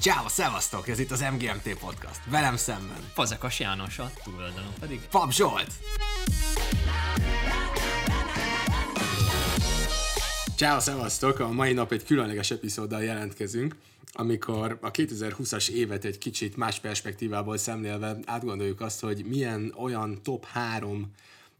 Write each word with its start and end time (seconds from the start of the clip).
Ciao, 0.00 0.28
szevasztok! 0.28 0.88
Ez 0.88 0.98
itt 0.98 1.10
az 1.10 1.20
MGMT 1.20 1.78
Podcast. 1.78 2.20
Velem 2.30 2.56
szemben. 2.56 2.96
Fazekas 3.12 3.60
János, 3.60 3.98
a 3.98 4.10
túloldalon 4.24 4.72
pedig. 4.80 5.00
Pap 5.10 5.32
Zsolt! 5.32 5.72
Ciao, 10.56 10.80
szevasztok! 10.80 11.38
A 11.38 11.52
mai 11.52 11.72
nap 11.72 11.92
egy 11.92 12.04
különleges 12.04 12.50
epizóddal 12.50 13.02
jelentkezünk, 13.02 13.76
amikor 14.12 14.78
a 14.80 14.90
2020-as 14.90 15.68
évet 15.68 16.04
egy 16.04 16.18
kicsit 16.18 16.56
más 16.56 16.80
perspektívából 16.80 17.56
szemlélve 17.56 18.16
átgondoljuk 18.24 18.80
azt, 18.80 19.00
hogy 19.00 19.24
milyen 19.24 19.74
olyan 19.76 20.22
top 20.22 20.44
3 20.44 21.12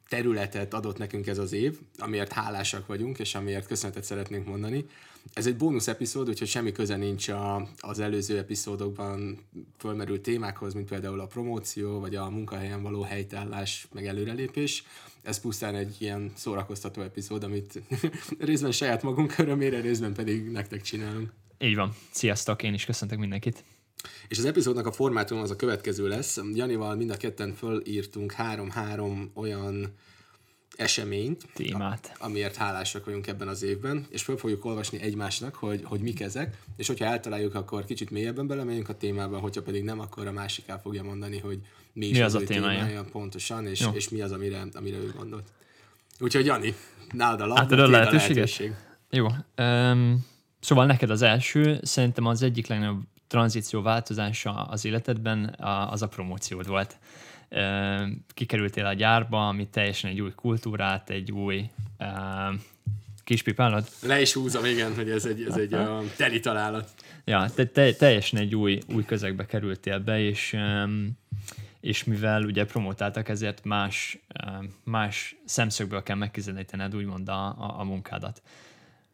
területet 0.08 0.74
adott 0.74 0.98
nekünk 0.98 1.26
ez 1.26 1.38
az 1.38 1.52
év, 1.52 1.78
amiért 1.98 2.32
hálásak 2.32 2.86
vagyunk, 2.86 3.18
és 3.18 3.34
amiért 3.34 3.66
köszönetet 3.66 4.04
szeretnénk 4.04 4.46
mondani. 4.46 4.86
Ez 5.32 5.46
egy 5.46 5.56
bónusz 5.56 5.88
epizód, 5.88 6.28
úgyhogy 6.28 6.48
semmi 6.48 6.72
köze 6.72 6.96
nincs 6.96 7.28
a, 7.28 7.68
az 7.78 7.98
előző 7.98 8.38
epizódokban 8.38 9.38
fölmerült 9.78 10.20
témákhoz, 10.20 10.74
mint 10.74 10.88
például 10.88 11.20
a 11.20 11.26
promóció, 11.26 12.00
vagy 12.00 12.14
a 12.14 12.30
munkahelyen 12.30 12.82
való 12.82 13.02
helytállás, 13.02 13.86
meg 13.92 14.06
előrelépés. 14.06 14.84
Ez 15.22 15.40
pusztán 15.40 15.74
egy 15.74 15.96
ilyen 15.98 16.32
szórakoztató 16.36 17.02
epizód, 17.02 17.44
amit 17.44 17.82
részben 18.38 18.72
saját 18.72 19.02
magunk 19.02 19.38
örömére, 19.38 19.80
részben 19.80 20.14
pedig 20.14 20.50
nektek 20.50 20.82
csinálunk. 20.82 21.32
Így 21.58 21.74
van. 21.74 21.94
Sziasztok, 22.10 22.62
én 22.62 22.74
is 22.74 22.84
köszöntök 22.84 23.18
mindenkit. 23.18 23.64
És 24.28 24.38
az 24.38 24.44
epizódnak 24.44 24.86
a 24.86 24.92
formátum 24.92 25.38
az 25.38 25.50
a 25.50 25.56
következő 25.56 26.08
lesz. 26.08 26.40
Janival 26.54 26.96
mind 26.96 27.10
a 27.10 27.16
ketten 27.16 27.54
fölírtunk 27.54 28.32
három-három 28.32 29.30
olyan 29.34 29.94
eseményt, 30.80 31.46
témát, 31.54 32.12
amiért 32.18 32.56
hálásak 32.56 33.04
vagyunk 33.04 33.26
ebben 33.26 33.48
az 33.48 33.62
évben, 33.62 34.06
és 34.10 34.22
föl 34.22 34.36
fogjuk 34.36 34.64
olvasni 34.64 35.00
egymásnak, 35.00 35.54
hogy, 35.54 35.80
hogy 35.84 36.00
mik 36.00 36.20
ezek, 36.20 36.56
és 36.76 36.86
hogyha 36.86 37.04
eltaláljuk, 37.04 37.54
akkor 37.54 37.84
kicsit 37.84 38.10
mélyebben 38.10 38.46
belemegyünk 38.46 38.88
a 38.88 38.96
témába, 38.96 39.38
hogyha 39.38 39.62
pedig 39.62 39.84
nem, 39.84 40.00
akkor 40.00 40.26
a 40.26 40.32
másik 40.32 40.68
el 40.68 40.80
fogja 40.80 41.02
mondani, 41.02 41.38
hogy 41.38 41.58
mi, 41.92 42.06
is 42.06 42.16
mi 42.16 42.22
az, 42.22 42.34
az 42.34 42.42
a 42.42 42.46
témája. 42.46 42.78
témája 42.78 43.04
pontosan, 43.12 43.66
és, 43.66 43.88
és 43.92 44.08
mi 44.08 44.20
az, 44.20 44.32
amire, 44.32 44.62
amire 44.72 44.96
ő 44.96 45.12
gondolt. 45.16 45.48
Úgyhogy 46.18 46.46
Jani, 46.46 46.74
nálad 47.12 47.40
a 47.40 47.46
labda, 47.46 47.60
hát, 47.60 47.72
a 47.72 47.90
lehetőséget? 47.90 48.34
lehetőség. 48.34 48.74
Jó. 49.10 49.26
Um, 49.56 50.26
szóval 50.60 50.86
neked 50.86 51.10
az 51.10 51.22
első, 51.22 51.80
szerintem 51.82 52.26
az 52.26 52.42
egyik 52.42 52.66
legnagyobb 52.66 53.02
tranzíció 53.26 53.82
változása 53.82 54.50
az 54.50 54.84
életedben 54.84 55.56
az 55.90 56.02
a 56.02 56.08
promóciód 56.08 56.66
volt. 56.66 56.98
Kikerültél 58.34 58.86
a 58.86 58.92
gyárba, 58.92 59.48
ami 59.48 59.68
teljesen 59.68 60.10
egy 60.10 60.20
új 60.20 60.32
kultúrát, 60.34 61.10
egy 61.10 61.32
új 61.32 61.70
kispipálod? 63.24 63.88
Le 64.02 64.20
is 64.20 64.32
húzom, 64.32 64.64
igen, 64.64 64.94
hogy 64.94 65.10
ez 65.10 65.24
egy, 65.24 65.42
ez 65.42 65.56
egy 65.56 65.74
a 65.74 66.02
teli 66.16 66.40
találat. 66.40 66.90
Ja, 67.24 67.50
te, 67.54 67.66
te, 67.66 67.92
teljesen 67.92 68.38
egy 68.38 68.54
új, 68.54 68.78
új 68.94 69.04
közegbe 69.04 69.46
kerültél 69.46 69.98
be, 69.98 70.20
és, 70.20 70.56
és 71.80 72.04
mivel 72.04 72.42
ugye 72.42 72.64
promotáltak, 72.64 73.28
ezért 73.28 73.64
más, 73.64 74.18
más 74.84 75.36
szemszögből 75.44 76.02
kell 76.02 76.16
megközelítened 76.16 76.96
úgymond 76.96 77.28
a, 77.28 77.46
a, 77.46 77.74
a 77.78 77.84
munkádat. 77.84 78.42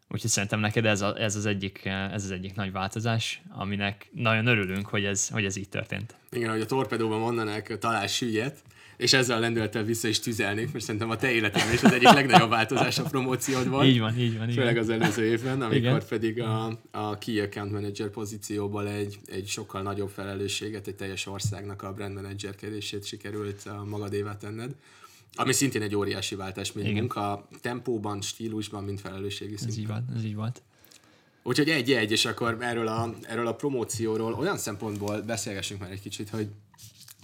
Úgyhogy 0.09 0.29
szerintem 0.29 0.59
neked 0.59 0.85
ez, 0.85 1.01
a, 1.01 1.21
ez, 1.21 1.35
az 1.35 1.45
egyik, 1.45 1.85
ez 1.85 2.23
az 2.23 2.31
egyik 2.31 2.55
nagy 2.55 2.71
változás, 2.71 3.41
aminek 3.49 4.09
nagyon 4.11 4.47
örülünk, 4.47 4.87
hogy 4.87 5.03
ez, 5.03 5.29
hogy 5.29 5.45
ez 5.45 5.55
így 5.55 5.69
történt. 5.69 6.15
Igen, 6.31 6.49
hogy 6.49 6.61
a 6.61 6.65
torpedóban 6.65 7.19
mondanák, 7.19 7.77
talál 7.77 8.07
sülyet, 8.07 8.63
és 8.97 9.13
ezzel 9.13 9.37
a 9.37 9.39
lendülettel 9.39 9.83
vissza 9.83 10.07
is 10.07 10.19
tüzelnék, 10.19 10.71
mert 10.71 10.83
szerintem 10.83 11.09
a 11.09 11.15
te 11.15 11.31
életedben 11.31 11.73
is 11.73 11.83
az 11.83 11.93
egyik 11.93 12.11
legnagyobb 12.11 12.49
változás 12.49 12.99
a 12.99 13.03
promóciód 13.03 13.69
volt. 13.69 13.87
Így 13.87 13.99
van, 13.99 14.19
így 14.19 14.37
van. 14.37 14.49
Főleg 14.49 14.77
az 14.77 14.89
előző 14.89 15.25
évben, 15.25 15.61
amikor 15.61 15.77
Igen. 15.77 16.01
pedig 16.09 16.41
a, 16.41 16.79
a 16.91 17.17
Key 17.17 17.39
Account 17.39 17.71
Manager 17.71 18.09
pozícióból 18.09 18.87
egy, 18.87 19.17
egy 19.25 19.47
sokkal 19.47 19.81
nagyobb 19.81 20.09
felelősséget, 20.09 20.87
egy 20.87 20.95
teljes 20.95 21.27
országnak 21.27 21.81
a 21.81 21.93
brand 21.93 22.13
managerkedését 22.13 23.05
sikerült 23.05 23.65
a 23.65 23.83
magadévá 23.85 24.37
tenned. 24.37 24.75
Ami 25.35 25.53
szintén 25.53 25.81
egy 25.81 25.95
óriási 25.95 26.35
váltás, 26.35 26.71
mint 26.71 26.87
Igen. 26.87 26.99
munka 26.99 27.47
tempóban, 27.61 28.21
stílusban, 28.21 28.83
mint 28.83 29.01
felelősségi 29.01 29.57
szinten. 29.57 29.69
Ez 29.69 29.77
így 29.77 29.87
volt. 29.87 30.03
Ez 30.15 30.23
így 30.23 30.35
volt. 30.35 30.61
Úgyhogy 31.43 31.69
egy-egy, 31.69 32.11
és 32.11 32.25
akkor 32.25 32.57
erről 32.59 32.87
a, 32.87 33.15
erről 33.21 33.47
a 33.47 33.55
promócióról 33.55 34.33
olyan 34.33 34.57
szempontból 34.57 35.21
beszélgessünk 35.21 35.79
már 35.79 35.91
egy 35.91 36.01
kicsit, 36.01 36.29
hogy 36.29 36.47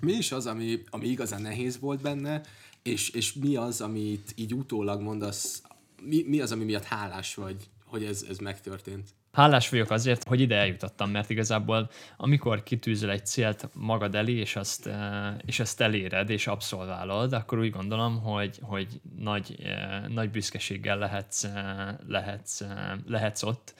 mi 0.02 0.14
is 0.14 0.32
az, 0.32 0.46
ami, 0.46 0.84
ami 0.90 1.08
igazán 1.08 1.42
nehéz 1.42 1.80
volt 1.80 2.02
benne, 2.02 2.42
és, 2.82 3.10
és 3.10 3.34
mi 3.34 3.56
az, 3.56 3.82
amit 3.82 4.34
így 4.36 4.54
utólag 4.54 5.02
mondasz, 5.02 5.62
mi, 6.02 6.24
mi 6.28 6.40
az, 6.40 6.52
ami 6.52 6.64
miatt 6.64 6.84
hálás 6.84 7.36
vagy, 7.36 7.70
hogy 7.86 8.04
ez, 8.04 8.26
ez 8.30 8.38
megtörtént? 8.38 9.10
Hálás 9.34 9.70
vagyok 9.70 9.90
azért, 9.90 10.24
hogy 10.24 10.40
ide 10.40 10.56
eljutottam, 10.56 11.10
mert 11.10 11.30
igazából 11.30 11.90
amikor 12.18 12.64
kitűzöl 12.64 13.10
egy 13.10 13.26
célt 13.26 13.70
magad 13.74 14.16
elé, 14.16 14.34
és 14.34 14.56
azt, 14.56 14.88
eh, 14.88 15.36
és 15.46 15.60
azt 15.60 15.82
eléred, 15.82 16.30
és 16.30 16.48
abszolválod, 16.48 17.34
akkor 17.34 17.60
úgy 17.60 17.70
gondolom, 17.70 18.22
hogy, 18.22 18.60
hogy 18.62 19.02
nagy, 19.18 19.60
eh, 19.64 20.04
nagy 20.08 20.30
büszkeséggel 20.30 20.98
lehetsz, 20.98 21.44
eh, 21.44 21.96
lehetsz, 22.08 22.62
lehetsz 23.08 23.44
ott, 23.44 23.74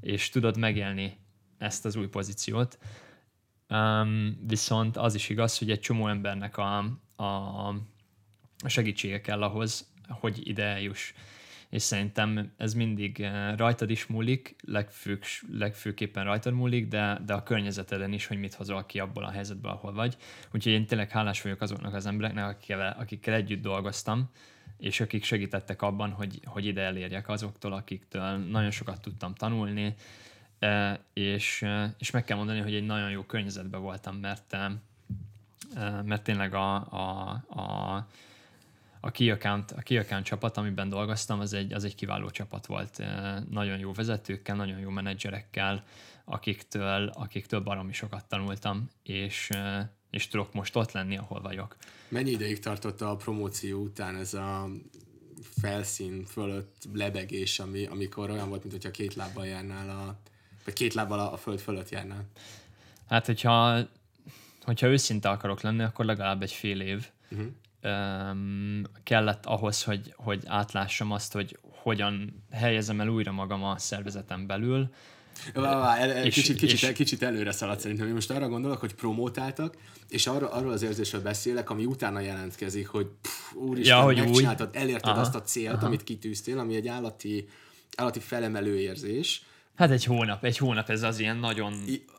és 0.00 0.28
tudod 0.28 0.58
megélni 0.58 1.18
ezt 1.58 1.84
az 1.84 1.96
új 1.96 2.06
pozíciót. 2.06 2.78
Um, 3.68 4.38
viszont 4.46 4.96
az 4.96 5.14
is 5.14 5.28
igaz, 5.28 5.58
hogy 5.58 5.70
egy 5.70 5.80
csomó 5.80 6.08
embernek 6.08 6.56
a, 6.56 6.78
a, 7.16 7.74
segítsége 8.64 9.20
kell 9.20 9.42
ahhoz, 9.42 9.92
hogy 10.08 10.48
ide 10.48 10.64
eljuss 10.64 11.12
és 11.70 11.82
szerintem 11.82 12.52
ez 12.56 12.74
mindig 12.74 13.20
eh, 13.20 13.56
rajtad 13.56 13.90
is 13.90 14.06
múlik, 14.06 14.56
legfő, 14.64 15.18
legfőképpen 15.50 16.24
rajtad 16.24 16.52
múlik, 16.52 16.88
de, 16.88 17.20
de 17.26 17.32
a 17.32 17.42
környezeteden 17.42 18.12
is, 18.12 18.26
hogy 18.26 18.38
mit 18.38 18.54
hozol 18.54 18.84
ki 18.84 18.98
abból 18.98 19.24
a 19.24 19.30
helyzetből, 19.30 19.70
ahol 19.70 19.92
vagy. 19.92 20.16
Úgyhogy 20.52 20.72
én 20.72 20.86
tényleg 20.86 21.10
hálás 21.10 21.42
vagyok 21.42 21.60
azoknak 21.60 21.94
az 21.94 22.06
embereknek, 22.06 22.44
akikkel, 22.44 22.96
akikkel 22.98 23.34
együtt 23.34 23.62
dolgoztam, 23.62 24.30
és 24.78 25.00
akik 25.00 25.24
segítettek 25.24 25.82
abban, 25.82 26.10
hogy, 26.10 26.40
hogy 26.44 26.66
ide 26.66 26.82
elérjek 26.82 27.28
azoktól, 27.28 27.72
akiktől 27.72 28.36
nagyon 28.36 28.70
sokat 28.70 29.00
tudtam 29.00 29.34
tanulni, 29.34 29.94
eh, 30.58 30.96
és, 31.12 31.62
eh, 31.62 31.90
és 31.98 32.10
meg 32.10 32.24
kell 32.24 32.36
mondani, 32.36 32.60
hogy 32.60 32.74
egy 32.74 32.86
nagyon 32.86 33.10
jó 33.10 33.22
környezetben 33.22 33.80
voltam, 33.80 34.16
mert, 34.16 34.56
mert 36.04 36.22
tényleg 36.22 36.54
a, 36.54 36.74
a, 36.74 37.30
a 37.60 38.06
a 39.00 39.10
key 39.10 39.30
account, 39.30 39.70
a 39.70 39.80
key 39.82 39.98
account 39.98 40.24
csapat, 40.24 40.56
amiben 40.56 40.88
dolgoztam, 40.88 41.40
az 41.40 41.52
egy, 41.52 41.72
az 41.72 41.84
egy 41.84 41.94
kiváló 41.94 42.30
csapat 42.30 42.66
volt. 42.66 43.02
Nagyon 43.50 43.78
jó 43.78 43.92
vezetőkkel, 43.92 44.56
nagyon 44.56 44.78
jó 44.78 44.90
menedzserekkel, 44.90 45.84
akiktől, 46.24 47.08
akiktől 47.08 47.60
baromi 47.60 47.92
sokat 47.92 48.24
tanultam, 48.24 48.90
és, 49.02 49.50
és 50.10 50.28
tudok 50.28 50.52
most 50.52 50.76
ott 50.76 50.92
lenni, 50.92 51.16
ahol 51.16 51.40
vagyok. 51.40 51.76
Mennyi 52.08 52.30
ideig 52.30 52.58
tartott 52.58 53.00
a 53.00 53.16
promóció 53.16 53.82
után 53.82 54.16
ez 54.16 54.34
a 54.34 54.68
felszín 55.60 56.24
fölött 56.24 56.88
lebegés, 56.92 57.58
ami, 57.58 57.86
amikor 57.86 58.30
olyan 58.30 58.48
volt, 58.48 58.64
mintha 58.64 58.90
két 58.90 59.14
lábbal 59.14 59.46
járnál, 59.46 59.90
a, 59.90 60.18
vagy 60.64 60.74
két 60.74 60.94
lábbal 60.94 61.18
a, 61.18 61.32
a 61.32 61.36
föld 61.36 61.60
fölött 61.60 61.88
járnál? 61.88 62.24
Hát, 63.08 63.26
hogyha, 63.26 63.78
hogyha 64.62 64.86
őszinte 64.86 65.28
akarok 65.28 65.60
lenni, 65.60 65.82
akkor 65.82 66.04
legalább 66.04 66.42
egy 66.42 66.52
fél 66.52 66.80
év. 66.80 67.08
Uh-huh 67.30 67.48
um, 67.82 68.82
kellett 69.02 69.46
ahhoz, 69.46 69.82
hogy, 69.82 70.14
hogy 70.16 70.42
átlássam 70.46 71.12
azt, 71.12 71.32
hogy 71.32 71.58
hogyan 71.82 72.44
helyezem 72.50 73.00
el 73.00 73.08
újra 73.08 73.32
magam 73.32 73.64
a 73.64 73.78
szervezetem 73.78 74.46
belül. 74.46 74.90
Vá, 75.54 75.96
el, 75.96 76.10
el, 76.10 76.24
és, 76.24 76.34
kicsit, 76.34 76.56
kicsit, 76.56 76.82
és, 76.82 76.92
kicsit 76.92 77.22
előre 77.22 77.52
szaladt 77.52 77.80
szerintem. 77.80 78.06
Én 78.06 78.14
most 78.14 78.30
arra 78.30 78.48
gondolok, 78.48 78.80
hogy 78.80 78.94
promótáltak, 78.94 79.74
és 80.08 80.26
arra, 80.26 80.50
arról 80.50 80.72
az 80.72 80.82
érzésről 80.82 81.22
beszélek, 81.22 81.70
ami 81.70 81.84
utána 81.84 82.20
jelentkezik, 82.20 82.88
hogy 82.88 83.06
pff, 83.20 83.54
úristen, 83.54 83.96
ja, 83.96 84.02
hogy 84.02 84.16
megcsináltad, 84.16 84.70
új. 84.74 84.80
elérted 84.80 85.10
aha, 85.10 85.20
azt 85.20 85.34
a 85.34 85.42
célt, 85.42 85.74
aha. 85.74 85.86
amit 85.86 86.04
kitűztél, 86.04 86.58
ami 86.58 86.74
egy 86.74 86.88
állati, 86.88 87.48
állati 87.96 88.20
felemelő 88.20 88.78
érzés, 88.78 89.42
Hát 89.80 89.90
egy 89.90 90.04
hónap, 90.04 90.44
egy 90.44 90.58
hónap 90.58 90.88
ez 90.88 91.02
az 91.02 91.18
ilyen 91.18 91.36
nagyon... 91.36 91.72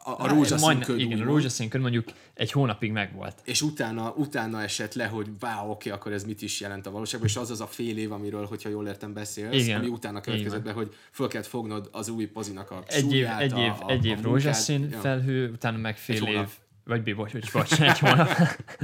A, 0.04 0.24
a 0.24 0.28
rózsaszín 0.28 0.80
köd, 0.80 1.00
Igen, 1.00 1.22
a 1.22 1.24
rózsaszín 1.24 1.70
köd 1.70 1.82
mondjuk 1.82 2.08
egy 2.34 2.52
hónapig 2.52 2.92
megvolt. 2.92 3.42
És 3.44 3.62
utána, 3.62 4.14
utána 4.18 4.62
esett 4.62 4.94
le, 4.94 5.06
hogy 5.06 5.28
wow, 5.42 5.60
oké, 5.60 5.70
okay, 5.70 5.92
akkor 5.92 6.12
ez 6.12 6.24
mit 6.24 6.42
is 6.42 6.60
jelent 6.60 6.88
a 6.88 6.92
valóságban, 6.92 7.30
és 7.30 7.36
az 7.36 7.52
az 7.52 7.62
a 7.62 7.66
fél 7.66 7.98
év, 7.98 8.12
amiről, 8.12 8.46
hogyha 8.46 8.70
jól 8.70 8.88
értem, 8.88 9.14
beszélsz, 9.14 9.54
igen, 9.54 9.80
ami 9.80 9.88
utána 9.88 10.22
következett 10.22 10.64
be, 10.64 10.72
hogy 10.72 10.94
föl 11.12 11.28
kellett 11.28 11.48
fognod 11.48 11.90
az 11.92 12.10
új 12.10 12.26
pozinak 12.26 12.72
a 12.72 12.84
Egy 12.88 13.14
év, 13.14 13.28
egy 13.40 13.58
év, 13.58 13.72
a, 13.80 13.90
egy 13.90 14.06
év 14.06 14.18
a 14.18 14.22
rózsaszín 14.22 14.90
ja. 14.92 15.00
felhő, 15.00 15.52
utána 15.52 15.78
meg 15.78 15.98
fél 15.98 16.24
év, 16.24 16.48
vagy 16.84 17.16
bocs, 17.16 17.32
bocs, 17.32 17.52
bocs, 17.52 17.82
egy 17.82 18.00
hónap, 18.00 18.30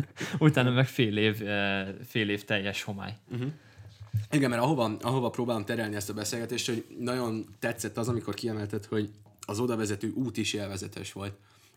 utána 0.39 0.71
meg 0.71 0.87
fél 0.87 1.17
év, 1.17 1.47
eh, 1.47 1.87
fél 2.07 2.29
év 2.29 2.43
teljes 2.43 2.83
homály. 2.83 3.13
Uh-huh. 3.31 3.51
Igen, 4.31 4.49
mert 4.49 4.61
ahova, 4.61 4.97
ahova 5.01 5.29
próbálom 5.29 5.65
terelni 5.65 5.95
ezt 5.95 6.09
a 6.09 6.13
beszélgetést, 6.13 6.67
hogy 6.67 6.85
nagyon 6.99 7.45
tetszett 7.59 7.97
az, 7.97 8.07
amikor 8.07 8.33
kiemelted, 8.33 8.85
hogy 8.85 9.09
az 9.45 9.59
odavezető 9.59 10.11
út 10.15 10.37
is 10.37 10.53
élvezetes 10.53 11.13
volt. 11.13 11.33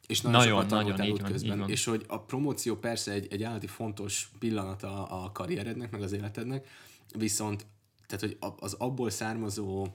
És 0.07 0.21
nagyon, 0.21 0.39
nagyon 0.41 0.63
sokat 0.63 0.71
nagyon, 0.71 1.07
így 1.07 1.21
van, 1.21 1.31
közben. 1.31 1.53
Így 1.53 1.59
van. 1.59 1.69
És 1.71 1.85
hogy 1.85 2.05
a 2.09 2.21
promóció 2.21 2.77
persze 2.77 3.13
egy, 3.13 3.27
egy 3.31 3.43
állati 3.43 3.67
fontos 3.67 4.31
pillanat 4.39 4.83
a, 4.83 5.25
a 5.25 5.33
karrierednek, 5.33 5.91
meg 5.91 6.03
az 6.03 6.13
életednek, 6.13 6.67
viszont 7.15 7.67
tehát, 8.07 8.21
hogy 8.21 8.55
az 8.59 8.75
abból 8.79 9.11
származó 9.11 9.87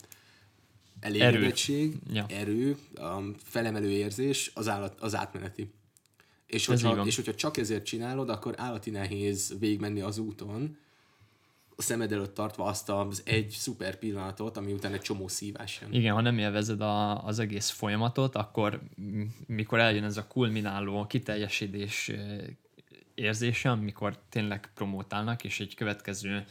elégedettség, 0.99 1.97
Erő. 2.07 2.15
Ja. 2.15 2.25
erő 2.29 2.77
a 2.95 3.21
felemelő 3.43 3.89
érzés, 3.89 4.51
az, 4.53 4.67
állat, 4.67 4.99
az 4.99 5.15
átmeneti. 5.15 5.73
És 6.47 6.65
hogyha, 6.65 7.05
és 7.05 7.15
hogyha 7.15 7.35
csak 7.35 7.57
ezért 7.57 7.85
csinálod, 7.85 8.29
akkor 8.29 8.53
állati 8.57 8.89
nehéz 8.89 9.55
végigmenni 9.59 10.01
az 10.01 10.17
úton, 10.17 10.77
a 11.75 11.81
szemed 11.81 12.11
előtt 12.11 12.33
tartva 12.33 12.63
azt 12.63 12.89
az 12.89 13.21
egy 13.25 13.49
szuper 13.49 13.95
pillanatot, 13.95 14.57
ami 14.57 14.73
után 14.73 14.93
egy 14.93 15.01
csomó 15.01 15.27
szívás 15.27 15.79
jön. 15.81 15.93
Igen, 15.93 16.13
ha 16.13 16.21
nem 16.21 16.37
élvezed 16.37 16.81
a, 16.81 17.25
az 17.25 17.39
egész 17.39 17.69
folyamatot, 17.69 18.35
akkor 18.35 18.81
mikor 19.47 19.79
eljön 19.79 20.03
ez 20.03 20.17
a 20.17 20.27
kulmináló 20.27 21.05
kiteljesedés 21.05 22.09
ö, 22.09 22.43
érzése, 23.15 23.71
amikor 23.71 24.17
tényleg 24.29 24.71
promótálnak, 24.73 25.43
és 25.43 25.59
egy 25.59 25.75
következő 25.75 26.45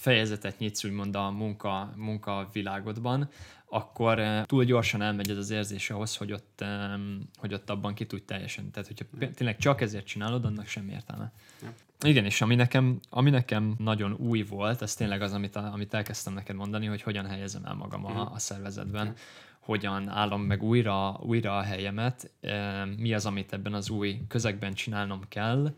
fejezetet 0.00 0.58
nyitsz 0.58 0.84
úgymond 0.84 1.16
a 1.16 1.30
munka, 1.30 1.92
munka 1.96 2.48
világodban, 2.52 3.28
akkor 3.66 4.18
ö, 4.18 4.40
túl 4.44 4.64
gyorsan 4.64 5.02
elmegy 5.02 5.30
ez 5.30 5.36
az 5.36 5.50
érzés 5.50 5.90
ahhoz, 5.90 6.16
hogy 6.16 6.32
ott, 6.32 6.64
hogy 7.36 7.54
ott 7.54 7.70
abban 7.70 7.94
ki 7.94 8.06
tudj 8.06 8.24
teljesen. 8.24 8.70
Tehát, 8.70 8.88
hogyha 8.88 9.28
tényleg 9.34 9.56
csak 9.56 9.80
ezért 9.80 10.06
csinálod, 10.06 10.44
annak 10.44 10.66
semmi 10.66 10.92
értelme. 10.92 11.32
Igen, 12.02 12.24
és 12.24 12.40
ami 12.40 12.54
nekem, 12.54 13.00
ami 13.10 13.30
nekem 13.30 13.74
nagyon 13.78 14.12
új 14.12 14.42
volt, 14.42 14.82
ez 14.82 14.94
tényleg 14.94 15.22
az, 15.22 15.32
amit, 15.32 15.56
amit 15.56 15.94
elkezdtem 15.94 16.34
neked 16.34 16.56
mondani, 16.56 16.86
hogy 16.86 17.02
hogyan 17.02 17.26
helyezem 17.26 17.64
el 17.64 17.74
magam 17.74 18.04
a, 18.04 18.32
a 18.32 18.38
szervezetben, 18.38 19.14
hogyan 19.60 20.08
állom 20.08 20.42
meg 20.42 20.62
újra, 20.62 21.20
újra 21.22 21.56
a 21.56 21.62
helyemet, 21.62 22.30
eh, 22.40 22.86
mi 22.96 23.14
az, 23.14 23.26
amit 23.26 23.52
ebben 23.52 23.74
az 23.74 23.90
új 23.90 24.20
közegben 24.28 24.72
csinálnom 24.72 25.20
kell. 25.28 25.74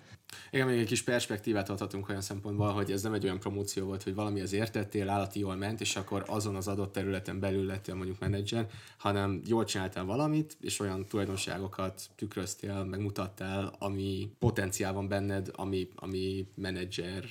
Igen, 0.50 0.67
még 0.67 0.79
egy 0.79 0.87
kis 0.87 1.02
perspektívát 1.02 1.69
adhatunk 1.69 2.08
olyan 2.08 2.20
szempontból, 2.20 2.73
hogy 2.73 2.93
ez 2.93 3.02
nem 3.02 3.12
egy 3.12 3.25
olyan 3.25 3.38
promóció 3.38 3.87
volt, 3.87 4.02
hogy 4.02 4.14
valami 4.14 4.40
az 4.40 4.52
értettél, 4.52 5.08
állati 5.08 5.38
jól 5.38 5.56
ment, 5.56 5.81
és 5.81 5.96
akkor 5.96 6.25
azon 6.26 6.56
az 6.56 6.69
adott 6.69 6.93
területen 6.93 7.40
belül 7.40 7.67
lettél 7.67 7.94
mondjuk 7.94 8.19
menedzser, 8.19 8.67
hanem 8.99 9.40
jól 9.46 9.64
csináltál 9.64 10.05
valamit, 10.05 10.56
és 10.61 10.81
olyan 10.81 11.06
tulajdonságokat 11.06 12.02
tükröztél, 12.17 12.84
megmutattál, 12.84 13.75
ami 13.79 14.31
potenciál 14.38 14.93
van 14.93 15.08
benned, 15.08 15.50
ami, 15.52 15.88
ami 15.94 16.46
menedzser 16.55 17.25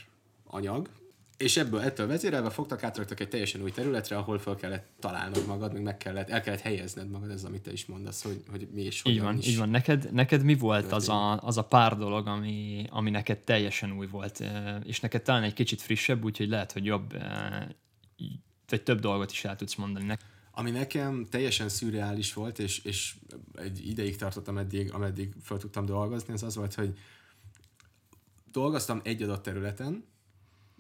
anyag, 0.46 0.90
és 1.42 1.58
ebből 1.58 1.80
ettől 1.80 2.08
vezérelve 2.08 2.50
fogtak, 2.50 2.84
átraktak 2.84 3.20
egy 3.20 3.30
teljesen 3.30 3.62
új 3.62 3.72
területre, 3.72 4.18
ahol 4.18 4.40
fel 4.40 4.56
kellett 4.56 4.88
találnod 5.00 5.46
magad, 5.48 5.74
meg 5.74 5.82
meg 5.82 5.98
kellett, 5.98 6.30
el 6.30 6.42
kellett 6.42 6.60
helyezned 6.60 7.10
magad, 7.10 7.30
ez 7.30 7.44
amit 7.44 7.62
te 7.62 7.72
is 7.72 7.86
mondasz, 7.86 8.24
hogy, 8.24 8.44
hogy 8.50 8.68
mi 8.74 8.82
és 8.82 8.96
Így 8.96 9.02
hogyan 9.02 9.26
van, 9.26 9.38
is. 9.38 9.48
így 9.48 9.58
van. 9.58 9.70
Neked, 9.70 10.12
neked 10.12 10.44
mi 10.44 10.56
volt 10.56 10.92
az 10.92 11.10
a, 11.10 11.42
az 11.42 11.58
a 11.58 11.64
pár 11.64 11.98
dolog, 11.98 12.28
ami, 12.28 12.86
ami 12.90 13.10
neked 13.10 13.38
teljesen 13.38 13.92
új 13.92 14.08
volt, 14.08 14.44
és 14.84 15.00
neked 15.00 15.22
talán 15.22 15.44
egy 15.44 15.54
kicsit 15.54 15.82
frissebb, 15.82 16.24
úgyhogy 16.24 16.50
lehet, 16.50 16.72
hogy 16.72 16.86
jobb, 16.86 17.18
vagy 18.68 18.84
több 18.84 19.00
dolgot 19.00 19.32
is 19.32 19.46
el 19.46 19.56
tudsz 19.56 19.76
mondani. 19.76 20.18
Ami 20.52 20.72
nekem 20.72 21.28
teljesen 21.30 21.70
szürreális 21.70 22.34
volt, 22.34 22.60
és, 22.60 22.80
és 22.84 23.16
egy 23.56 23.88
ideig 23.88 24.16
tartottam 24.16 24.58
eddig, 24.58 24.94
ameddig 24.94 25.34
fel 25.42 25.58
tudtam 25.58 25.86
dolgozni, 25.86 26.34
az 26.34 26.44
az 26.44 26.56
volt, 26.56 26.74
hogy 26.74 26.98
dolgoztam 28.52 29.02
egy 29.04 29.22
adott 29.22 29.44
területen, 29.44 30.10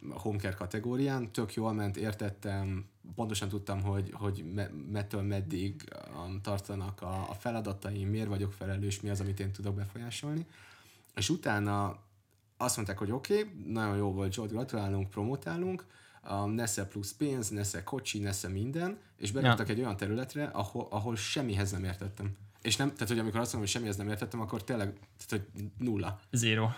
homecare 0.09 0.55
kategórián, 0.55 1.31
tök 1.31 1.53
jól 1.53 1.73
ment, 1.73 1.97
értettem, 1.97 2.85
pontosan 3.15 3.49
tudtam, 3.49 3.81
hogy, 3.81 4.09
hogy 4.13 4.43
me, 4.53 4.69
mettől 4.91 5.21
meddig 5.21 5.83
um, 6.15 6.41
tartanak 6.41 7.01
a, 7.01 7.29
a 7.29 7.33
feladataim, 7.33 8.09
miért 8.09 8.27
vagyok 8.27 8.53
felelős, 8.53 9.01
mi 9.01 9.09
az, 9.09 9.19
amit 9.19 9.39
én 9.39 9.51
tudok 9.51 9.75
befolyásolni. 9.75 10.45
És 11.15 11.29
utána 11.29 11.99
azt 12.57 12.75
mondták, 12.75 12.97
hogy 12.97 13.11
oké, 13.11 13.39
okay, 13.39 13.71
nagyon 13.71 13.97
jó 13.97 14.13
volt, 14.13 14.33
Zsolt, 14.33 14.51
gratulálunk, 14.51 15.09
promotálunk, 15.09 15.85
um, 16.29 16.51
nesze 16.51 16.85
plusz 16.85 17.13
pénz, 17.13 17.49
nesze 17.49 17.83
kocsi, 17.83 18.19
nesze 18.19 18.47
minden, 18.47 18.97
és 19.17 19.31
beraktak 19.31 19.67
ja. 19.67 19.73
egy 19.73 19.79
olyan 19.79 19.97
területre, 19.97 20.45
ahol, 20.45 20.87
ahol 20.89 21.15
semmihez 21.15 21.71
nem 21.71 21.83
értettem. 21.83 22.35
És 22.61 22.75
nem, 22.75 22.93
tehát 22.93 23.07
hogy 23.07 23.19
amikor 23.19 23.39
azt 23.39 23.53
mondom, 23.53 23.59
hogy 23.59 23.69
semmihez 23.69 23.95
nem 23.95 24.07
értettem, 24.07 24.41
akkor 24.41 24.63
tényleg, 24.63 24.93
tehát 24.93 25.45
hogy 25.53 25.63
nulla 25.77 26.19
Zero. 26.31 26.69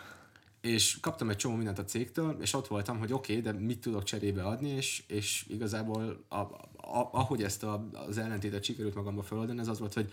És 0.64 0.98
kaptam 1.00 1.30
egy 1.30 1.36
csomó 1.36 1.56
mindent 1.56 1.80
a 1.80 1.86
cégtől, 1.86 2.38
és 2.42 2.54
ott 2.54 2.68
voltam, 2.68 3.00
hogy 3.00 3.14
oké, 3.14 3.38
okay, 3.38 3.52
de 3.52 3.60
mit 3.60 3.80
tudok 3.80 4.04
cserébe 4.04 4.44
adni, 4.44 4.70
és, 4.70 5.04
és 5.08 5.46
igazából 5.50 6.24
a, 6.28 6.36
a, 6.36 7.10
ahogy 7.12 7.44
ezt 7.44 7.64
a, 7.64 7.88
az 8.08 8.18
ellentétet 8.18 8.64
sikerült 8.64 8.96
magamba 8.96 9.24
feloldani, 9.24 9.60
ez 9.60 9.68
az 9.68 9.80
volt, 9.80 9.94
hogy 9.94 10.12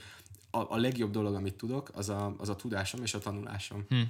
a, 0.50 0.58
a 0.58 0.76
legjobb 0.76 1.11
dolog, 1.11 1.35
amit 1.35 1.55
tudok, 1.55 1.91
az 1.94 2.08
a, 2.08 2.35
az 2.38 2.49
a 2.49 2.56
tudásom 2.56 3.02
és 3.02 3.14
a 3.14 3.19
tanulásom. 3.19 3.85
Hm. 3.88 4.00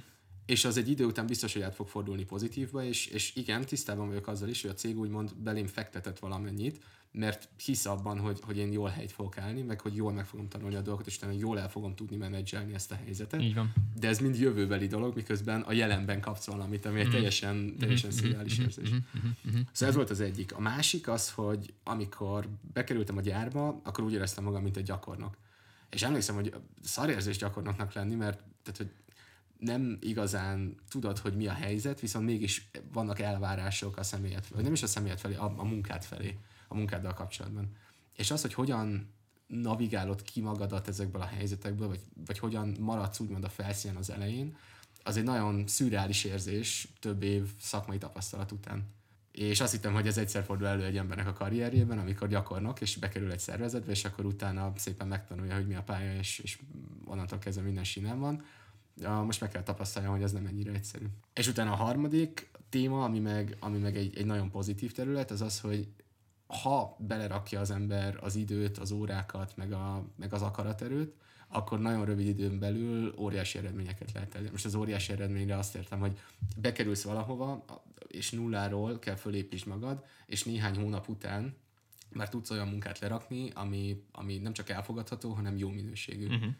És 0.45 0.65
az 0.65 0.77
egy 0.77 0.89
idő 0.89 1.05
után 1.05 1.25
biztos, 1.25 1.53
hogy 1.53 1.61
át 1.61 1.75
fog 1.75 1.87
fordulni 1.87 2.23
pozitívba, 2.23 2.83
és, 2.83 3.05
és 3.07 3.35
igen, 3.35 3.65
tisztában 3.65 4.07
vagyok 4.07 4.27
azzal 4.27 4.49
is, 4.49 4.61
hogy 4.61 4.71
a 4.71 4.73
cég 4.73 4.99
úgymond 4.99 5.35
belém 5.35 5.67
fektetett 5.67 6.19
valamennyit, 6.19 6.81
mert 7.11 7.49
hisz 7.63 7.85
abban, 7.85 8.19
hogy, 8.19 8.39
hogy 8.41 8.57
én 8.57 8.71
jól 8.71 8.89
helyt 8.89 9.11
fogok 9.11 9.37
állni, 9.37 9.61
meg 9.61 9.81
hogy 9.81 9.95
jól 9.95 10.11
meg 10.13 10.25
fogom 10.25 10.47
tanulni 10.47 10.75
a 10.75 10.81
dolgokat, 10.81 11.07
és 11.07 11.17
utána 11.17 11.33
jól 11.33 11.59
el 11.59 11.69
fogom 11.69 11.95
tudni 11.95 12.15
menedzselni 12.15 12.73
ezt 12.73 12.91
a 12.91 12.95
helyzetet. 12.95 13.41
Így 13.41 13.55
van. 13.55 13.73
De 13.99 14.07
ez 14.07 14.19
mind 14.19 14.39
jövőbeli 14.39 14.87
dolog, 14.87 15.15
miközben 15.15 15.61
a 15.61 15.71
jelenben 15.71 16.21
kapsz 16.21 16.45
valamit, 16.45 16.85
ami 16.85 16.99
egy 16.99 17.09
teljesen, 17.09 17.75
teljesen 17.79 18.11
szürreális 18.11 18.57
érzés. 18.57 18.89
Szóval 19.71 19.89
ez 19.89 19.95
volt 19.95 20.09
az 20.09 20.19
egyik. 20.19 20.55
A 20.55 20.59
másik 20.59 21.07
az, 21.07 21.31
hogy 21.31 21.73
amikor 21.83 22.47
bekerültem 22.73 23.17
a 23.17 23.21
gyárba, 23.21 23.81
akkor 23.83 24.03
úgy 24.03 24.13
éreztem 24.13 24.43
magam, 24.43 24.63
mint 24.63 24.77
egy 24.77 24.83
gyakornok. 24.83 25.37
És 25.89 26.01
emlékszem, 26.03 26.35
hogy 26.35 26.53
szarérzés 26.83 27.37
gyakornoknak 27.37 27.93
lenni, 27.93 28.15
mert 28.15 28.43
tehát, 28.63 28.77
hogy 28.77 28.89
nem 29.61 29.97
igazán 30.01 30.75
tudod, 30.89 31.17
hogy 31.17 31.35
mi 31.35 31.47
a 31.47 31.53
helyzet, 31.53 31.99
viszont 31.99 32.25
mégis 32.25 32.69
vannak 32.91 33.19
elvárások 33.19 33.97
a 33.97 34.03
személyet, 34.03 34.47
vagy 34.47 34.63
nem 34.63 34.73
is 34.73 34.83
a 34.83 34.87
személyet 34.87 35.19
felé, 35.19 35.35
a, 35.35 35.53
a 35.57 35.63
munkát 35.63 36.05
felé, 36.05 36.37
a 36.67 36.75
munkáddal 36.75 37.13
kapcsolatban. 37.13 37.71
És 38.15 38.31
az, 38.31 38.41
hogy 38.41 38.53
hogyan 38.53 39.13
navigálod 39.47 40.21
ki 40.21 40.41
magadat 40.41 40.87
ezekből 40.87 41.21
a 41.21 41.25
helyzetekből, 41.25 41.87
vagy, 41.87 41.99
vagy 42.25 42.39
hogyan 42.39 42.75
maradsz 42.79 43.19
úgymond 43.19 43.43
a 43.43 43.49
felszínen 43.49 43.95
az 43.95 44.09
elején, 44.09 44.57
az 45.03 45.17
egy 45.17 45.23
nagyon 45.23 45.67
szürreális 45.67 46.23
érzés 46.23 46.87
több 46.99 47.23
év 47.23 47.49
szakmai 47.59 47.97
tapasztalat 47.97 48.51
után. 48.51 48.83
És 49.31 49.61
azt 49.61 49.71
hittem, 49.71 49.93
hogy 49.93 50.07
ez 50.07 50.17
egyszer 50.17 50.43
fordul 50.43 50.67
elő 50.67 50.83
egy 50.83 50.97
embernek 50.97 51.27
a 51.27 51.33
karrierjében, 51.33 51.99
amikor 51.99 52.27
gyakornok, 52.27 52.81
és 52.81 52.95
bekerül 52.95 53.31
egy 53.31 53.39
szervezetbe, 53.39 53.91
és 53.91 54.05
akkor 54.05 54.25
utána 54.25 54.73
szépen 54.75 55.07
megtanulja, 55.07 55.55
hogy 55.55 55.67
mi 55.67 55.75
a 55.75 55.83
pálya, 55.83 56.15
és, 56.15 56.39
és 56.39 56.59
onnantól 57.05 57.39
kezdve 57.39 57.63
minden 57.63 57.83
sinem 57.83 58.19
van. 58.19 58.43
Ja, 58.97 59.21
most 59.21 59.41
meg 59.41 59.49
kell 59.49 59.63
tapasztaljam, 59.63 60.11
hogy 60.11 60.23
ez 60.23 60.31
nem 60.31 60.45
ennyire 60.45 60.71
egyszerű. 60.71 61.05
És 61.33 61.47
utána 61.47 61.71
a 61.71 61.75
harmadik 61.75 62.51
téma, 62.69 63.03
ami 63.03 63.19
meg, 63.19 63.57
ami 63.59 63.77
meg 63.77 63.97
egy, 63.97 64.17
egy 64.17 64.25
nagyon 64.25 64.49
pozitív 64.49 64.91
terület, 64.91 65.31
az 65.31 65.41
az, 65.41 65.59
hogy 65.59 65.87
ha 66.47 66.95
belerakja 66.99 67.59
az 67.59 67.71
ember 67.71 68.17
az 68.21 68.35
időt, 68.35 68.77
az 68.77 68.91
órákat, 68.91 69.55
meg, 69.55 69.71
a, 69.71 70.05
meg 70.15 70.33
az 70.33 70.41
akaraterőt, 70.41 71.13
akkor 71.47 71.79
nagyon 71.79 72.05
rövid 72.05 72.27
időn 72.27 72.59
belül 72.59 73.13
óriási 73.17 73.57
eredményeket 73.57 74.11
lehet 74.11 74.33
elérni. 74.33 74.51
Most 74.51 74.65
az 74.65 74.75
óriási 74.75 75.11
eredményre 75.11 75.57
azt 75.57 75.75
értem, 75.75 75.99
hogy 75.99 76.19
bekerülsz 76.57 77.03
valahova, 77.03 77.65
és 78.07 78.31
nulláról 78.31 78.99
kell 78.99 79.15
fölépítsd 79.15 79.67
magad, 79.67 80.05
és 80.25 80.43
néhány 80.43 80.75
hónap 80.75 81.09
után 81.09 81.55
már 82.09 82.29
tudsz 82.29 82.49
olyan 82.49 82.67
munkát 82.67 82.99
lerakni, 82.99 83.51
ami, 83.53 84.03
ami 84.11 84.37
nem 84.37 84.53
csak 84.53 84.69
elfogadható, 84.69 85.31
hanem 85.31 85.57
jó 85.57 85.69
minőségű. 85.69 86.25
Uh-huh. 86.25 86.53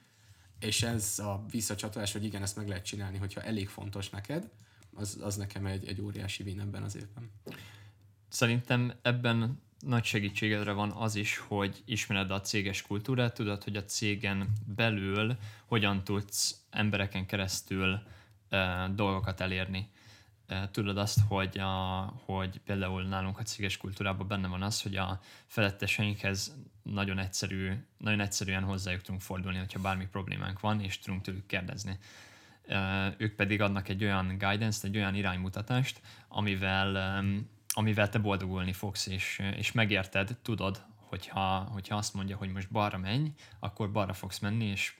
És 0.61 0.83
ez 0.83 1.19
a 1.19 1.45
visszacsatolás, 1.51 2.11
hogy 2.11 2.23
igen, 2.23 2.41
ezt 2.41 2.55
meg 2.55 2.67
lehet 2.67 2.85
csinálni, 2.85 3.17
hogyha 3.17 3.41
elég 3.41 3.69
fontos 3.69 4.09
neked, 4.09 4.49
az, 4.95 5.17
az 5.21 5.35
nekem 5.35 5.65
egy, 5.65 5.87
egy 5.87 6.01
óriási 6.01 6.43
win 6.43 6.59
ebben 6.59 6.83
az 6.83 6.95
évben. 6.95 7.31
Szerintem 8.27 8.93
ebben 9.01 9.61
nagy 9.79 10.03
segítségedre 10.03 10.71
van 10.71 10.91
az 10.91 11.15
is, 11.15 11.37
hogy 11.37 11.81
ismered 11.85 12.31
a 12.31 12.41
céges 12.41 12.81
kultúrát, 12.81 13.33
tudod, 13.33 13.63
hogy 13.63 13.75
a 13.75 13.85
cégen 13.85 14.49
belül 14.75 15.37
hogyan 15.65 16.03
tudsz 16.03 16.61
embereken 16.69 17.25
keresztül 17.25 17.99
uh, 18.51 18.95
dolgokat 18.95 19.39
elérni. 19.39 19.89
Tudod 20.71 20.97
azt, 20.97 21.19
hogy, 21.27 21.59
a, 21.59 22.01
hogy 22.25 22.59
például 22.65 23.03
nálunk 23.03 23.39
a 23.39 23.43
céges 23.43 23.77
kultúrában 23.77 24.27
benne 24.27 24.47
van 24.47 24.61
az, 24.61 24.81
hogy 24.81 24.95
a 24.95 25.19
feletteseinkhez 25.45 26.55
nagyon, 26.83 27.17
egyszerű, 27.17 27.71
nagyon 27.97 28.19
egyszerűen 28.19 28.63
hozzájuk 28.63 29.01
tudunk 29.01 29.21
fordulni, 29.21 29.57
hogyha 29.57 29.79
bármi 29.79 30.07
problémánk 30.07 30.59
van, 30.59 30.81
és 30.81 30.99
tudunk 30.99 31.21
tőlük 31.21 31.45
kérdezni. 31.45 31.97
Ők 33.17 33.35
pedig 33.35 33.61
adnak 33.61 33.89
egy 33.89 34.03
olyan 34.03 34.27
guidance 34.37 34.87
egy 34.87 34.97
olyan 34.97 35.15
iránymutatást, 35.15 36.01
amivel 36.27 37.23
amivel 37.73 38.09
te 38.09 38.19
boldogulni 38.19 38.73
fogsz, 38.73 39.07
és, 39.07 39.41
és 39.55 39.71
megérted, 39.71 40.37
tudod, 40.41 40.85
hogyha, 40.95 41.67
hogyha 41.71 41.95
azt 41.95 42.13
mondja, 42.13 42.37
hogy 42.37 42.51
most 42.51 42.71
balra 42.71 42.97
menj, 42.97 43.31
akkor 43.59 43.91
balra 43.91 44.13
fogsz 44.13 44.39
menni, 44.39 44.65
és, 44.65 44.93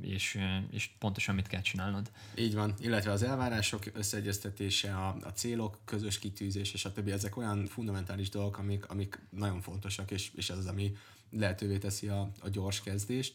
és, 0.00 0.38
és 0.70 0.90
pontosan 0.98 1.34
mit 1.34 1.46
kell 1.46 1.60
csinálnod. 1.60 2.10
Így 2.36 2.54
van, 2.54 2.74
illetve 2.80 3.10
az 3.12 3.22
elvárások 3.22 3.82
összeegyeztetése, 3.92 4.96
a, 4.96 5.16
a 5.22 5.32
célok, 5.32 5.78
közös 5.84 6.18
kitűzés, 6.18 6.72
és 6.72 6.84
a 6.84 6.92
többi, 6.92 7.10
ezek 7.10 7.36
olyan 7.36 7.66
fundamentális 7.66 8.28
dolgok, 8.28 8.58
amik, 8.58 8.88
amik 8.88 9.18
nagyon 9.30 9.60
fontosak, 9.60 10.10
és, 10.10 10.30
és 10.34 10.50
ez 10.50 10.56
az, 10.56 10.66
ami 10.66 10.96
lehetővé 11.30 11.78
teszi 11.78 12.08
a, 12.08 12.30
a 12.40 12.48
gyors 12.48 12.82
kezdést. 12.82 13.34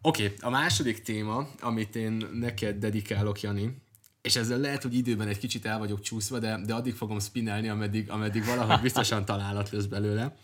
Oké, 0.00 0.24
okay, 0.24 0.36
a 0.40 0.50
második 0.50 1.02
téma, 1.02 1.48
amit 1.60 1.96
én 1.96 2.26
neked 2.32 2.78
dedikálok, 2.78 3.40
Jani, 3.40 3.82
és 4.22 4.36
ezzel 4.36 4.58
lehet, 4.58 4.82
hogy 4.82 4.94
időben 4.94 5.28
egy 5.28 5.38
kicsit 5.38 5.66
el 5.66 5.78
vagyok 5.78 6.00
csúszva, 6.00 6.38
de, 6.38 6.60
de 6.64 6.74
addig 6.74 6.94
fogom 6.94 7.20
spinelni, 7.20 7.68
ameddig, 7.68 8.10
ameddig 8.10 8.44
valahogy 8.44 8.80
biztosan 8.80 9.24
találat 9.24 9.70
lesz 9.70 9.84
belőle. 9.84 10.36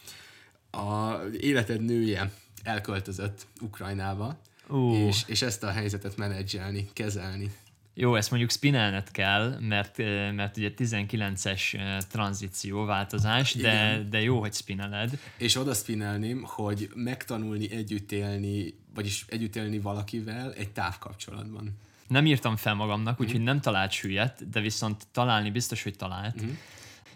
A 0.70 1.14
életed 1.40 1.80
nője 1.80 2.32
elköltözött 2.62 3.46
Ukrajnába, 3.60 4.40
Ú. 4.70 4.94
és, 4.94 5.22
és 5.26 5.42
ezt 5.42 5.62
a 5.62 5.70
helyzetet 5.70 6.16
menedzselni, 6.16 6.88
kezelni. 6.92 7.50
Jó, 7.94 8.14
ezt 8.14 8.30
mondjuk 8.30 8.50
spinelned 8.50 9.10
kell, 9.10 9.56
mert, 9.60 9.98
mert 10.34 10.56
ugye 10.56 10.72
19-es 10.76 11.74
eh, 11.74 11.96
tranzíció, 12.10 12.84
változás, 12.84 13.54
de, 13.54 14.06
de 14.10 14.20
jó, 14.20 14.40
hogy 14.40 14.52
spineled. 14.52 15.18
És 15.36 15.56
oda 15.56 15.74
spinelném, 15.74 16.42
hogy 16.42 16.90
megtanulni 16.94 17.72
együtt 17.72 18.12
élni, 18.12 18.74
vagyis 18.94 19.24
együtt 19.28 19.56
élni 19.56 19.78
valakivel 19.78 20.52
egy 20.52 20.70
távkapcsolatban. 20.70 21.78
Nem 22.08 22.26
írtam 22.26 22.56
fel 22.56 22.74
magamnak, 22.74 23.20
úgyhogy 23.20 23.40
nem 23.40 23.60
talált 23.60 23.90
sülyet, 23.90 24.50
de 24.50 24.60
viszont 24.60 25.06
találni 25.12 25.50
biztos, 25.50 25.82
hogy 25.82 25.96
talált. 25.96 26.42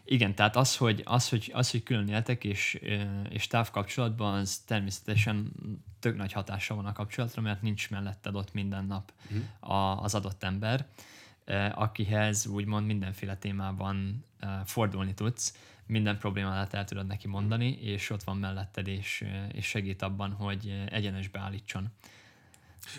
Igen, 0.04 0.34
tehát 0.34 0.56
az, 0.56 0.76
hogy, 0.76 1.02
az, 1.04 1.28
hogy, 1.28 1.50
az, 1.54 1.70
hogy 1.70 1.82
külön 1.82 2.08
éltek 2.08 2.44
és, 2.44 2.80
és 3.28 3.46
távkapcsolatban, 3.46 4.34
az 4.34 4.58
természetesen 4.66 5.52
tök 6.04 6.16
nagy 6.16 6.32
hatása 6.32 6.74
van 6.74 6.86
a 6.86 6.92
kapcsolatra, 6.92 7.42
mert 7.42 7.62
nincs 7.62 7.90
melletted 7.90 8.34
ott 8.34 8.52
minden 8.52 8.84
nap 8.84 9.12
a, 9.60 9.74
az 9.74 10.14
adott 10.14 10.42
ember, 10.42 10.86
eh, 11.44 11.80
akihez 11.80 12.46
úgymond 12.46 12.86
mindenféle 12.86 13.36
témában 13.36 14.24
eh, 14.38 14.50
fordulni 14.64 15.14
tudsz, 15.14 15.54
minden 15.86 16.18
problémát 16.18 16.74
el 16.74 16.84
tudod 16.84 17.06
neki 17.06 17.28
mondani, 17.28 17.78
és 17.80 18.10
ott 18.10 18.22
van 18.22 18.36
melletted, 18.36 18.86
és, 18.86 19.22
eh, 19.26 19.48
és 19.52 19.66
segít 19.66 20.02
abban, 20.02 20.30
hogy 20.30 20.84
egyenesbe 20.90 21.38
állítson. 21.38 21.88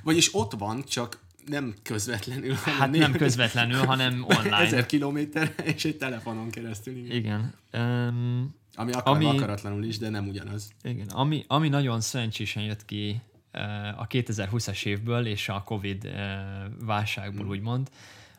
Vagyis 0.03 0.35
ott 0.35 0.51
van, 0.51 0.83
csak 0.83 1.23
nem 1.45 1.75
közvetlenül. 1.83 2.53
hanem 2.53 2.79
Hát 2.79 2.91
nem 2.91 3.11
közvetlenül, 3.11 3.85
hanem 3.85 4.23
online. 4.37 4.57
Ezer 4.57 4.85
kilométer 4.85 5.53
és 5.63 5.85
egy 5.85 5.97
telefonon 5.97 6.49
keresztül. 6.49 6.97
Igen. 6.97 7.15
Igen. 7.15 7.53
Um, 7.83 8.55
Ami 8.75 8.91
akar, 8.91 9.15
Ami- 9.15 9.25
akaratlanul 9.25 9.83
is, 9.83 9.97
de 9.97 10.09
nem 10.09 10.27
ugyanaz. 10.27 10.71
Igen, 10.81 11.07
ami, 11.07 11.45
ami 11.47 11.69
nagyon 11.69 12.01
szerencsésen 12.01 12.63
jött 12.63 12.85
ki 12.85 13.21
eh, 13.51 13.99
a 13.99 14.07
2020-as 14.07 14.85
évből 14.85 15.25
és 15.25 15.49
a 15.49 15.63
Covid 15.63 16.05
eh, 16.05 16.39
válságból, 16.79 17.47
úgymond, 17.47 17.89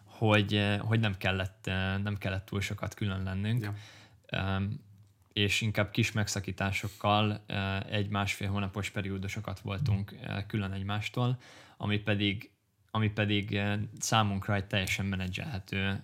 hogy, 0.04 0.54
eh, 0.54 0.78
hogy 0.80 1.00
nem, 1.00 1.16
kellett, 1.16 1.64
nem 2.02 2.16
kellett 2.18 2.46
túl 2.46 2.60
sokat 2.60 2.94
külön 2.94 3.22
lennünk, 3.22 3.62
Ja. 3.62 3.74
És 5.32 5.60
inkább 5.60 5.90
kis 5.90 6.12
megszakításokkal 6.12 7.44
egy-másfél 7.90 8.48
hónapos 8.48 8.90
periódusokat 8.90 9.60
voltunk 9.60 10.14
külön 10.46 10.72
egymástól, 10.72 11.38
ami 11.76 11.98
pedig, 11.98 12.50
ami 12.90 13.10
pedig 13.10 13.60
számunkra 13.98 14.54
egy 14.54 14.64
teljesen 14.64 15.06
menedzselhető 15.06 16.02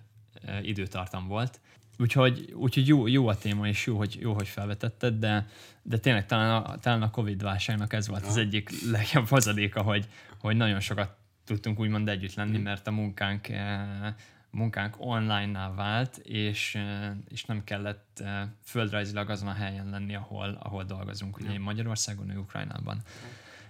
időtartam 0.61 1.27
volt. 1.27 1.59
Úgyhogy, 1.97 2.53
úgyhogy 2.55 2.87
jó, 2.87 3.07
jó 3.07 3.27
a 3.27 3.37
téma, 3.37 3.67
és 3.67 3.85
jó, 3.85 3.97
hogy, 3.97 4.17
jó, 4.19 4.33
hogy 4.33 4.47
felvetetted, 4.47 5.13
de, 5.13 5.47
de 5.81 5.97
tényleg 5.97 6.25
talán 6.25 6.63
a, 6.63 6.77
talán 6.77 7.01
a 7.01 7.09
Covid 7.09 7.41
válságnak 7.41 7.93
ez 7.93 8.07
volt 8.07 8.25
az 8.25 8.37
egyik 8.37 8.69
legjobb 8.91 9.27
hozadéka, 9.27 9.81
hogy, 9.81 10.07
hogy 10.39 10.55
nagyon 10.55 10.79
sokat 10.79 11.15
tudtunk 11.45 11.79
úgymond 11.79 12.09
együtt 12.09 12.33
lenni, 12.33 12.57
mert 12.57 12.87
a 12.87 12.91
munkánk 12.91 13.47
eh, 13.49 14.13
munkánk 14.49 14.95
online-nál 14.97 15.73
vált, 15.73 16.17
és, 16.17 16.75
eh, 16.75 17.11
és 17.29 17.45
nem 17.45 17.63
kellett 17.63 18.19
eh, 18.23 18.41
földrajzilag 18.63 19.29
azon 19.29 19.47
a 19.47 19.53
helyen 19.53 19.89
lenni, 19.89 20.15
ahol, 20.15 20.57
ahol 20.61 20.83
dolgozunk, 20.83 21.37
ugye 21.37 21.51
én 21.51 21.59
Magyarországon, 21.59 22.29
ő 22.29 22.37
Ukrajnában. 22.37 23.01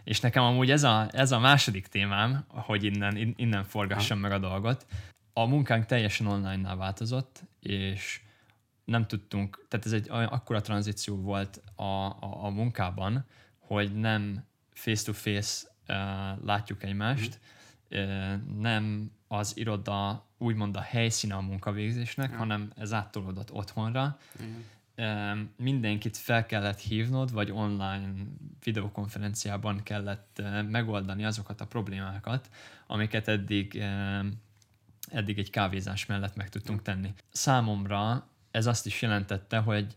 És 0.04 0.20
nekem 0.20 0.44
amúgy 0.44 0.72
ez 0.72 0.84
a, 0.84 1.08
ez 1.12 1.32
a 1.32 1.40
második 1.40 1.88
témám, 1.88 2.46
hogy 2.48 2.84
innen, 2.84 3.18
in- 3.18 3.34
innen 3.38 3.64
forgassam 3.64 4.20
meg 4.20 4.32
a 4.32 4.40
dolgot. 4.40 4.86
A 5.34 5.46
munkánk 5.46 5.86
teljesen 5.86 6.28
online-nál 6.28 6.76
változott, 6.76 7.44
és 7.60 8.22
nem 8.86 9.08
tudtunk, 9.08 9.66
tehát 9.70 9.86
ez 9.86 9.92
egy 9.92 10.08
akkora 10.10 10.62
tranzíció 10.62 11.16
volt 11.16 11.62
a, 11.76 11.84
a, 11.84 12.46
a 12.46 12.50
munkában, 12.50 13.26
hogy 13.60 13.96
nem 13.96 14.46
face-to-face 14.74 15.68
uh, 15.88 15.96
látjuk 16.46 16.84
egymást, 16.84 17.40
uh, 17.92 18.34
nem 18.60 19.12
az 19.28 19.58
iroda 19.58 20.28
úgymond 20.38 20.76
a 20.76 20.82
helyszíne 20.82 21.36
a 21.36 21.42
munkavégzésnek, 21.42 22.36
hanem 22.36 22.72
ez 22.76 22.94
áttolódott 22.94 23.52
otthonra. 23.52 24.18
Um, 24.98 25.54
mindenkit 25.58 26.18
fel 26.18 26.46
kellett 26.46 26.80
hívnod, 26.80 27.32
vagy 27.32 27.52
online 27.52 28.14
videokonferenciában 28.64 29.84
kellett 29.84 30.38
uh, 30.42 30.64
megoldani 30.70 31.26
azokat 31.26 31.62
a 31.62 31.68
problémákat, 31.68 32.50
amiket 32.88 33.28
eddig, 33.28 33.74
um, 33.76 34.32
eddig 35.12 35.38
egy 35.38 35.50
kávézás 35.50 36.06
mellett 36.06 36.36
meg 36.36 36.50
tudtunk 36.50 36.82
tenni. 36.82 37.14
Számomra 37.32 38.28
ez 38.52 38.66
azt 38.66 38.86
is 38.86 39.02
jelentette, 39.02 39.58
hogy 39.58 39.96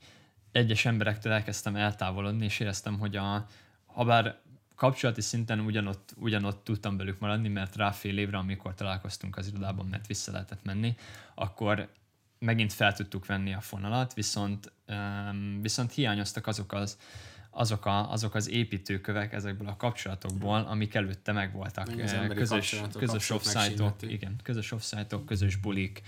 egyes 0.53 0.85
emberektől 0.85 1.33
elkezdtem 1.33 1.77
eltávolodni, 1.77 2.45
és 2.45 2.61
éreztem, 2.61 2.99
hogy 2.99 3.17
a, 3.17 3.47
ha 3.87 4.05
bár 4.05 4.39
kapcsolati 4.75 5.21
szinten 5.21 5.61
ugyanott, 5.61 6.15
ugyanott 6.17 6.65
tudtam 6.65 6.97
velük 6.97 7.19
maradni, 7.19 7.49
mert 7.49 7.77
rá 7.77 7.91
fél 7.91 8.19
évre, 8.19 8.39
amikor 8.39 8.75
találkoztunk 8.75 9.37
az 9.37 9.47
irodában, 9.47 9.87
mert 9.87 10.07
vissza 10.07 10.33
lehetett 10.33 10.65
menni, 10.65 10.97
akkor 11.35 11.89
megint 12.39 12.73
fel 12.73 12.93
tudtuk 12.93 13.27
venni 13.27 13.55
a 13.55 13.61
fonalat, 13.61 14.15
viszont, 14.15 14.73
um, 14.89 15.63
viszont 15.63 15.93
hiányoztak 15.93 16.47
azok 16.47 16.73
az, 16.73 16.99
azok, 17.59 17.87
a, 17.87 18.13
azok 18.13 18.35
az 18.35 18.51
építőkövek 18.51 19.33
ezekből 19.33 19.69
a 19.69 19.77
kapcsolatokból, 19.77 20.59
amik 20.61 20.95
előtte 20.95 21.33
megvoltak. 21.33 21.97
Közös, 22.35 22.83
közös 22.99 23.31
offsite-ok, 23.31 24.03
igen, 24.03 24.37
közös 24.43 24.73
offsite 24.73 25.17
közös 25.27 25.57
bulik, 25.57 26.03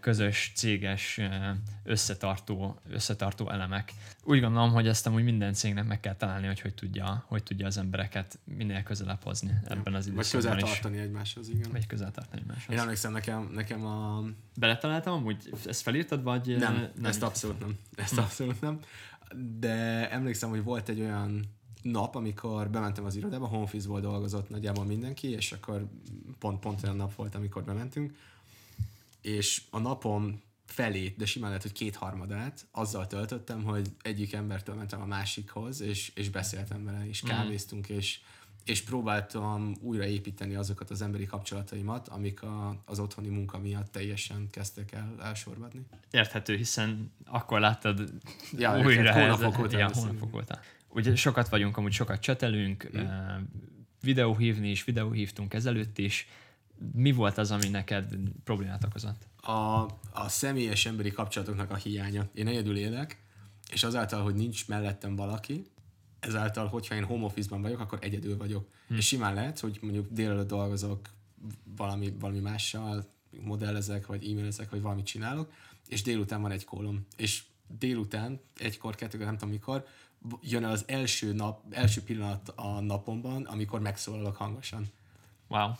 közös 0.00 0.52
céges 0.54 1.20
összetartó, 1.84 2.80
összetartó 2.90 3.50
elemek. 3.50 3.92
Úgy 4.24 4.40
gondolom, 4.40 4.72
hogy 4.72 4.88
ezt 4.88 5.06
amúgy 5.06 5.24
minden 5.24 5.52
cégnek 5.52 5.86
meg 5.86 6.00
kell 6.00 6.14
találni, 6.14 6.46
hogy 6.46 6.60
hogy 6.60 6.74
tudja, 6.74 7.24
hogy 7.26 7.42
tudja 7.42 7.66
az 7.66 7.76
embereket 7.78 8.38
minél 8.44 8.82
közelebb 8.82 9.22
hozni 9.22 9.50
ebben 9.64 9.94
az 9.94 10.04
Vagy 10.04 10.12
időszakban 10.12 10.40
közel 10.56 10.58
is. 10.58 10.62
tartani 10.72 10.98
egymáshoz, 10.98 11.48
igen. 11.48 11.70
Vagy 11.72 11.86
közel 11.86 12.10
tartani 12.10 12.40
Én 12.42 12.48
egymáshoz. 12.50 12.78
emlékszem, 12.78 13.12
nekem, 13.12 13.50
nekem 13.54 13.86
a... 13.86 14.24
Beletaláltam 14.56 15.12
amúgy? 15.12 15.50
Ezt 15.66 15.82
felírtad, 15.82 16.22
vagy... 16.22 16.46
Nem, 16.46 16.58
nem 16.74 16.90
nem 16.94 17.04
ezt 17.10 17.22
abszolút 17.22 17.60
nem. 17.60 17.78
Ezt 17.96 18.14
Hm. 18.14 18.18
abszolút 18.20 18.60
nem. 18.60 18.78
De 19.58 20.10
emlékszem, 20.10 20.50
hogy 20.50 20.62
volt 20.62 20.88
egy 20.88 21.00
olyan 21.00 21.44
nap, 21.82 22.14
amikor 22.14 22.70
bementem 22.70 23.04
az 23.04 23.16
irodába, 23.16 23.46
home 23.46 23.62
office-ból 23.62 24.00
dolgozott 24.00 24.48
nagyjából 24.48 24.84
mindenki, 24.84 25.28
és 25.28 25.52
akkor 25.52 25.86
pont, 26.38 26.60
pont 26.60 26.82
olyan 26.82 26.96
nap 26.96 27.14
volt, 27.14 27.34
amikor 27.34 27.64
bementünk, 27.64 28.14
és 29.20 29.62
a 29.70 29.78
napom 29.78 30.42
felét, 30.66 31.16
de 31.16 31.26
simán 31.26 31.48
lehet, 31.48 31.64
hogy 31.64 31.72
kétharmadát 31.72 32.66
azzal 32.70 33.06
töltöttem, 33.06 33.62
hogy 33.64 33.88
egyik 34.02 34.32
embertől 34.32 34.74
mentem 34.74 35.00
a 35.00 35.06
másikhoz, 35.06 35.80
és, 35.80 36.12
és 36.14 36.30
beszéltem 36.30 36.84
vele, 36.84 37.08
és 37.08 37.20
kávéztunk, 37.20 37.88
és, 37.88 38.20
és 38.66 38.82
próbáltam 38.82 39.76
újraépíteni 39.80 40.54
azokat 40.54 40.90
az 40.90 41.02
emberi 41.02 41.26
kapcsolataimat, 41.26 42.08
amik 42.08 42.42
a, 42.42 42.82
az 42.84 42.98
otthoni 42.98 43.28
munka 43.28 43.58
miatt 43.58 43.92
teljesen 43.92 44.48
kezdtek 44.50 44.92
el 44.92 45.14
elsorvadni. 45.22 45.86
Érthető, 46.10 46.56
hiszen 46.56 47.12
akkor 47.24 47.60
láttad 47.60 48.12
Ja, 48.58 48.78
újra. 48.84 49.12
hónapok 49.12 49.58
óta 49.58 49.78
Ja, 49.78 49.90
hónapok 49.92 50.34
óta. 50.34 50.60
Ugye 50.88 51.16
sokat 51.16 51.48
vagyunk, 51.48 51.76
amúgy 51.76 51.92
sokat 51.92 52.20
csetelünk, 52.20 52.90
mm. 52.98 53.42
videóhívni 54.02 54.70
is, 54.70 54.84
videóhívtunk 54.84 55.54
ezelőtt 55.54 55.98
is. 55.98 56.28
Mi 56.92 57.12
volt 57.12 57.38
az, 57.38 57.50
ami 57.50 57.68
neked 57.68 58.14
problémát 58.44 58.84
okozott? 58.84 59.26
a, 59.46 59.80
a 60.12 60.28
személyes 60.28 60.86
emberi 60.86 61.10
kapcsolatoknak 61.10 61.70
a 61.70 61.74
hiánya. 61.74 62.28
Én 62.34 62.46
egyedül 62.46 62.76
élek, 62.76 63.22
és 63.70 63.84
azáltal, 63.84 64.22
hogy 64.22 64.34
nincs 64.34 64.68
mellettem 64.68 65.16
valaki, 65.16 65.66
ezáltal, 66.26 66.66
hogyha 66.66 66.94
én 66.94 67.04
home 67.04 67.24
office-ban 67.24 67.62
vagyok, 67.62 67.80
akkor 67.80 67.98
egyedül 68.02 68.36
vagyok. 68.36 68.68
Hm. 68.88 68.94
És 68.94 69.06
simán 69.06 69.34
lehet, 69.34 69.60
hogy 69.60 69.78
mondjuk 69.82 70.06
délelőtt 70.10 70.48
dolgozok 70.48 71.08
valami, 71.76 72.14
valami 72.20 72.38
mással, 72.38 73.06
modellezek, 73.40 74.06
vagy 74.06 74.30
e-mailezek, 74.30 74.70
vagy 74.70 74.82
valamit 74.82 75.06
csinálok, 75.06 75.52
és 75.88 76.02
délután 76.02 76.42
van 76.42 76.50
egy 76.50 76.64
kólom. 76.64 77.06
És 77.16 77.42
délután, 77.78 78.40
egykor, 78.56 78.94
kettőkor, 78.94 79.26
nem 79.26 79.36
tudom 79.36 79.52
mikor, 79.52 79.86
jön 80.40 80.64
el 80.64 80.70
az 80.70 80.84
első, 80.86 81.32
nap, 81.32 81.62
első 81.70 82.02
pillanat 82.02 82.52
a 82.56 82.80
napomban, 82.80 83.42
amikor 83.42 83.80
megszólalok 83.80 84.36
hangosan. 84.36 84.86
Wow. 85.48 85.70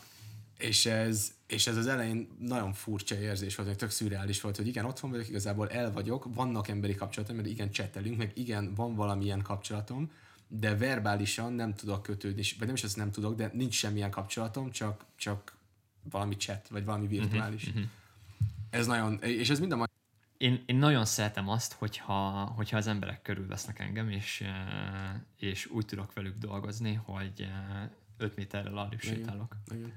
És 0.57 0.85
ez, 0.85 1.33
és 1.47 1.67
ez 1.67 1.77
az 1.77 1.87
elején 1.87 2.27
nagyon 2.39 2.73
furcsa 2.73 3.19
érzés 3.19 3.55
volt, 3.55 3.67
meg 3.67 3.77
tök 3.77 3.89
szürreális 3.89 4.41
volt, 4.41 4.55
hogy 4.57 4.67
igen, 4.67 4.85
otthon 4.85 5.09
vagyok, 5.11 5.29
igazából 5.29 5.69
el 5.69 5.91
vagyok, 5.91 6.27
vannak 6.33 6.67
emberi 6.67 6.95
kapcsolatom, 6.95 7.35
mert 7.35 7.47
igen, 7.47 7.71
csetelünk, 7.71 8.17
meg 8.17 8.31
igen, 8.35 8.73
van 8.75 8.95
valamilyen 8.95 9.41
kapcsolatom, 9.41 10.11
de 10.47 10.77
verbálisan 10.77 11.53
nem 11.53 11.75
tudok 11.75 12.03
kötődni, 12.03 12.41
vagy 12.57 12.67
nem 12.67 12.75
is 12.75 12.83
azt 12.83 12.95
nem 12.95 13.11
tudok, 13.11 13.35
de 13.35 13.49
nincs 13.53 13.73
semmilyen 13.73 14.11
kapcsolatom, 14.11 14.71
csak, 14.71 15.05
csak 15.15 15.55
valami 16.09 16.35
chat, 16.35 16.67
vagy 16.67 16.85
valami 16.85 17.07
virtuális. 17.07 17.63
Uh-huh, 17.63 17.75
uh-huh. 17.77 17.91
Ez 18.69 18.87
nagyon, 18.87 19.21
és 19.21 19.49
ez 19.49 19.59
mind 19.59 19.71
a 19.71 19.75
mai 19.75 19.87
Én, 20.37 20.63
én 20.65 20.75
nagyon 20.75 21.05
szeretem 21.05 21.49
azt, 21.49 21.73
hogyha, 21.73 22.13
hogyha 22.55 22.77
az 22.77 22.87
emberek 22.87 23.21
körülvesznek 23.21 23.79
engem, 23.79 24.09
és, 24.09 24.41
eh, 24.41 25.21
és 25.39 25.65
úgy 25.65 25.85
tudok 25.85 26.13
velük 26.13 26.37
dolgozni, 26.37 26.93
hogy 26.93 27.47
5 28.17 28.35
méterrel 28.35 28.77
arrébb 28.77 29.01
sétálok. 29.01 29.55
Igen. 29.71 29.93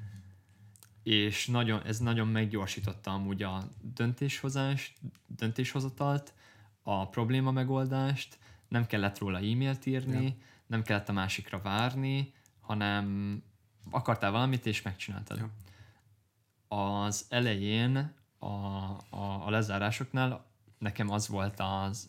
és 1.02 1.46
nagyon, 1.46 1.82
ez 1.84 1.98
nagyon 1.98 2.28
meggyorsította 2.28 3.10
amúgy 3.10 3.42
a 3.42 3.68
döntéshozást, 3.80 4.98
döntéshozatalt, 5.26 6.32
a 6.82 7.08
probléma 7.08 7.50
megoldást, 7.50 8.38
nem 8.70 8.86
kellett 8.86 9.18
róla 9.18 9.38
e-mailt 9.38 9.86
írni, 9.86 10.24
ja. 10.24 10.32
nem 10.66 10.82
kellett 10.82 11.08
a 11.08 11.12
másikra 11.12 11.60
várni, 11.62 12.32
hanem 12.60 13.36
akartál 13.90 14.30
valamit, 14.30 14.66
és 14.66 14.82
megcsináltad. 14.82 15.38
Ja. 15.38 15.50
Az 16.76 17.26
elején 17.28 18.12
a, 18.38 18.46
a, 18.46 19.46
a 19.46 19.50
lezárásoknál 19.50 20.44
nekem 20.78 21.10
az 21.10 21.28
volt 21.28 21.54
az, 21.58 22.08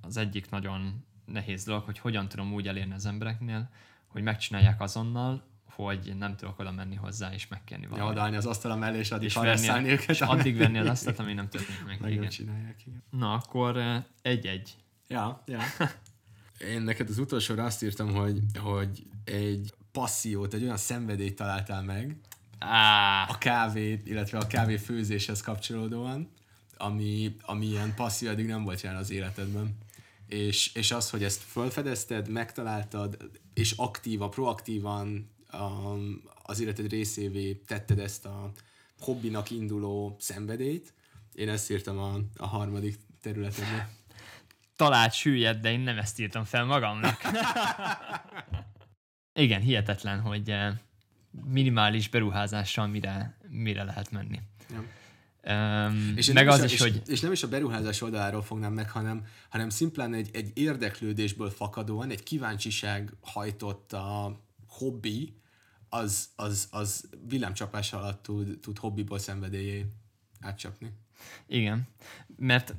az 0.00 0.16
egyik 0.16 0.50
nagyon 0.50 1.04
nehéz 1.24 1.64
dolog, 1.64 1.84
hogy 1.84 1.98
hogyan 1.98 2.28
tudom 2.28 2.52
úgy 2.52 2.68
elérni 2.68 2.94
az 2.94 3.06
embereknél, 3.06 3.70
hogy 4.06 4.22
megcsinálják 4.22 4.80
azonnal, 4.80 5.46
hogy 5.64 6.14
nem 6.18 6.36
tudok 6.36 6.58
oda 6.58 6.72
menni 6.72 6.94
hozzá 6.94 7.32
és 7.32 7.48
megkérni 7.48 7.86
valamit. 7.86 8.06
Ja, 8.06 8.12
odaállni 8.12 8.36
az 8.36 8.46
asztal 8.46 8.76
mellé, 8.76 8.98
és 8.98 9.10
addig 9.10 9.26
és 9.26 9.34
venni, 9.34 9.88
őket. 9.88 10.08
És 10.08 10.20
addig 10.20 10.56
venni 10.56 10.78
az 10.78 10.86
asztalt, 10.86 11.18
ami 11.18 11.32
nem 11.32 11.48
történik 11.48 11.84
meg. 11.86 12.00
Nagyon 12.00 12.16
igen. 12.16 12.28
csinálják, 12.28 12.86
igen. 12.86 13.02
Na, 13.10 13.32
akkor 13.32 13.76
eh, 13.76 14.04
egy-egy. 14.22 14.76
Ja, 15.08 15.42
ja. 15.46 15.60
Én 16.72 16.82
neked 16.82 17.08
az 17.08 17.18
utolsóra 17.18 17.64
azt 17.64 17.82
írtam, 17.82 18.14
hogy, 18.14 18.40
hogy 18.58 19.06
egy 19.24 19.74
passziót, 19.92 20.54
egy 20.54 20.62
olyan 20.62 20.76
szenvedélyt 20.76 21.36
találtál 21.36 21.82
meg, 21.82 22.16
ah. 22.58 23.30
a 23.30 23.38
kávé, 23.38 24.02
illetve 24.04 24.38
a 24.38 24.46
kávé 24.46 24.76
főzéshez 24.76 25.40
kapcsolódóan, 25.40 26.30
ami, 26.76 27.36
ami 27.42 27.66
ilyen 27.66 27.94
passzív 27.94 28.28
eddig 28.28 28.46
nem 28.46 28.64
volt 28.64 28.80
jelen 28.80 28.98
az 28.98 29.10
életedben. 29.10 29.78
És, 30.26 30.74
és 30.74 30.90
az, 30.90 31.10
hogy 31.10 31.22
ezt 31.22 31.42
felfedezted, 31.42 32.28
megtaláltad, 32.28 33.30
és 33.54 33.72
aktíva, 33.76 34.28
proaktívan 34.28 35.30
um, 35.52 36.22
az 36.42 36.60
életed 36.60 36.90
részévé 36.90 37.52
tetted 37.54 37.98
ezt 37.98 38.24
a 38.24 38.52
hobbinak 39.00 39.50
induló 39.50 40.16
szenvedélyt. 40.18 40.92
Én 41.34 41.48
ezt 41.48 41.70
írtam 41.70 41.98
a, 41.98 42.20
a 42.36 42.46
harmadik 42.46 42.98
területedben. 43.20 43.97
Talált 44.78 45.12
süllyed, 45.12 45.60
de 45.60 45.70
én 45.70 45.80
nem 45.80 45.98
ezt 45.98 46.20
írtam 46.20 46.44
fel 46.44 46.64
magamnak. 46.64 47.20
Igen, 49.32 49.60
hihetetlen, 49.60 50.20
hogy 50.20 50.50
eh, 50.50 50.74
minimális 51.44 52.08
beruházással 52.08 52.86
mire, 52.86 53.38
mire 53.48 53.84
lehet 53.84 54.10
menni. 54.10 54.40
Ja. 54.70 54.84
Um, 55.86 56.12
és 56.16 56.32
meg 56.32 56.48
az 56.48 56.60
a, 56.60 56.64
is, 56.64 56.80
hogy... 56.80 57.02
És 57.06 57.20
nem 57.20 57.32
is 57.32 57.42
a 57.42 57.48
beruházás 57.48 58.02
oldaláról 58.02 58.42
fognám 58.42 58.72
meg, 58.72 58.90
hanem, 58.90 59.26
hanem 59.48 59.68
szimplán 59.68 60.14
egy, 60.14 60.30
egy 60.32 60.50
érdeklődésből 60.54 61.50
fakadóan, 61.50 62.10
egy 62.10 62.22
kíváncsiság 62.22 63.12
hajtott 63.20 63.92
a 63.92 64.40
hobbi, 64.68 65.34
az, 65.88 66.28
az, 66.36 66.68
az 66.70 67.08
villámcsapás 67.28 67.92
alatt 67.92 68.22
tud, 68.22 68.58
tud 68.60 68.78
hobbiból 68.78 69.18
szenvedélyé 69.18 69.86
átcsapni. 70.40 70.92
Igen, 71.46 71.88
mert, 72.36 72.74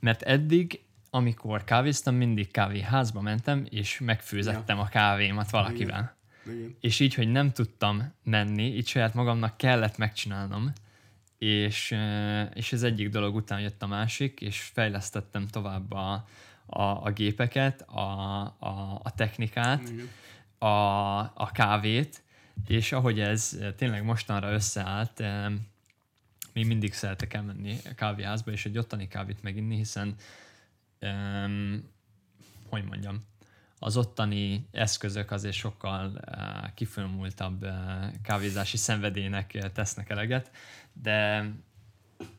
mert 0.00 0.22
eddig, 0.22 0.86
amikor 1.10 1.64
kávéztam, 1.64 2.14
mindig 2.14 2.50
kávéházba 2.50 3.20
mentem, 3.20 3.66
és 3.70 3.98
megfőzettem 3.98 4.76
ja. 4.76 4.82
a 4.82 4.88
kávémat 4.88 5.50
valakivel. 5.50 5.98
Igen. 5.98 6.16
Igen. 6.56 6.76
És 6.80 7.00
így, 7.00 7.14
hogy 7.14 7.28
nem 7.28 7.52
tudtam 7.52 8.12
menni, 8.22 8.76
így 8.76 8.86
saját 8.86 9.14
magamnak 9.14 9.56
kellett 9.56 9.96
megcsinálnom, 9.96 10.72
és, 11.38 11.96
és 12.54 12.72
ez 12.72 12.82
egyik 12.82 13.08
dolog 13.08 13.34
után 13.34 13.60
jött 13.60 13.82
a 13.82 13.86
másik, 13.86 14.40
és 14.40 14.60
fejlesztettem 14.60 15.46
tovább 15.46 15.92
a, 15.92 16.26
a, 16.66 16.82
a 16.82 17.10
gépeket, 17.10 17.80
a, 17.80 18.40
a, 18.58 19.00
a 19.02 19.14
technikát, 19.14 19.92
a, 20.58 20.66
a 21.34 21.50
kávét, 21.52 22.22
és 22.66 22.92
ahogy 22.92 23.20
ez 23.20 23.58
tényleg 23.76 24.04
mostanra 24.04 24.52
összeállt, 24.52 25.22
még 26.52 26.66
mindig 26.66 26.92
szeretek 26.92 27.34
elmenni 27.34 27.76
a 27.84 27.94
kávéházba, 27.94 28.50
és 28.50 28.66
egy 28.66 28.78
ottani 28.78 29.08
kávét 29.08 29.42
meginni, 29.42 29.76
hiszen 29.76 30.14
um, 31.02 31.90
hogy 32.68 32.84
mondjam, 32.84 33.26
az 33.78 33.96
ottani 33.96 34.68
eszközök 34.70 35.30
azért 35.30 35.54
sokkal 35.54 36.20
uh, 36.26 36.74
kifinomultabb 36.74 37.62
uh, 37.62 37.70
kávézási 38.22 38.76
szenvedélynek 38.76 39.70
tesznek 39.72 40.10
eleget, 40.10 40.50
de, 40.92 41.44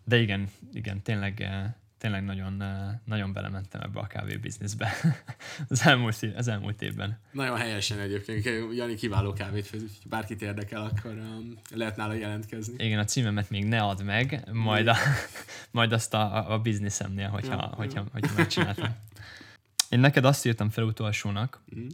de 0.04 0.17
igen, 0.17 0.50
igen, 0.74 1.02
tényleg, 1.02 1.38
uh, 1.39 1.65
tényleg 2.00 2.24
nagyon, 2.24 2.64
nagyon 3.06 3.34
belementem 3.34 3.82
ebbe 3.82 4.00
a 4.00 4.08
kávé 4.08 4.36
bizniszbe 4.36 4.92
az, 5.70 5.86
elmúlt, 5.86 6.26
az 6.36 6.48
elmúlt 6.48 6.82
évben. 6.82 7.20
Nagyon 7.32 7.58
helyesen 7.58 8.00
egyébként. 8.00 8.46
Jani 8.76 8.96
kiváló 8.96 9.34
kávét 9.34 9.68
főz, 9.68 9.82
hogy 9.82 10.10
bárkit 10.10 10.42
érdekel, 10.42 10.82
akkor 10.82 11.12
um, 11.12 11.58
lehet 11.70 11.96
nála 11.96 12.14
jelentkezni. 12.14 12.84
Igen, 12.84 13.00
a 13.00 13.04
címemet 13.04 13.50
még 13.50 13.66
ne 13.66 13.82
add 13.82 14.04
meg, 14.04 14.48
majd, 14.52 14.88
a, 14.88 14.96
majd 15.72 15.92
azt 15.92 16.14
a, 16.14 16.52
a 16.52 16.60
bizniszemnél, 16.60 17.28
hogyha, 17.28 17.54
ja, 17.54 17.74
hogyha, 17.76 18.06
hogyha 18.12 18.34
megcsináltam. 18.36 18.96
Én 19.90 20.00
neked 20.00 20.26
azt 20.26 20.46
írtam 20.46 20.70
fel 20.70 20.84
utolsónak, 20.84 21.64
mm. 21.76 21.88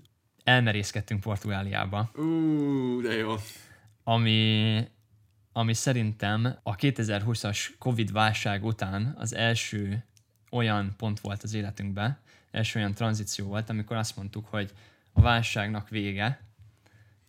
elmerészkedtünk 0.44 1.22
Portugáliába. 1.22 2.12
Ú, 2.16 3.02
de 3.02 3.14
jó. 3.14 3.36
Ami, 4.04 4.88
ami 5.58 5.74
szerintem 5.74 6.58
a 6.64 6.76
2020-as 6.76 7.70
Covid 7.78 8.12
válság 8.12 8.66
után 8.66 9.16
az 9.18 9.34
első 9.34 10.04
olyan 10.52 10.94
pont 10.98 11.20
volt 11.20 11.44
az 11.44 11.54
életünkben, 11.54 12.18
első 12.52 12.80
olyan 12.80 12.94
tranzíció 12.94 13.48
volt, 13.48 13.70
amikor 13.70 13.98
azt 13.98 14.16
mondtuk, 14.16 14.46
hogy 14.46 14.74
a 15.14 15.22
válságnak 15.22 15.90
vége, 15.90 16.42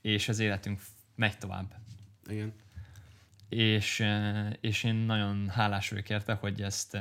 és 0.00 0.28
az 0.28 0.38
életünk 0.38 0.80
megy 1.14 1.38
tovább. 1.38 1.74
Igen. 2.28 2.52
És, 3.48 4.04
és 4.60 4.84
én 4.84 4.94
nagyon 4.94 5.48
hálás 5.48 5.88
vagyok 5.88 6.08
érte, 6.08 6.34
hogy 6.34 6.62
ezt 6.62 6.98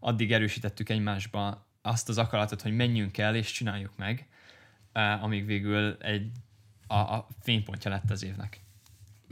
addig 0.00 0.32
erősítettük 0.32 0.88
egymásba 0.88 1.66
azt 1.82 2.08
az 2.08 2.18
akaratot, 2.18 2.62
hogy 2.62 2.76
menjünk 2.76 3.18
el 3.18 3.34
és 3.36 3.52
csináljuk 3.52 3.96
meg, 3.96 4.28
amíg 5.20 5.46
végül 5.46 5.96
egy, 6.00 6.30
a, 6.86 6.96
a 6.96 7.26
fénypontja 7.40 7.90
lett 7.90 8.10
az 8.10 8.22
évnek. 8.22 8.63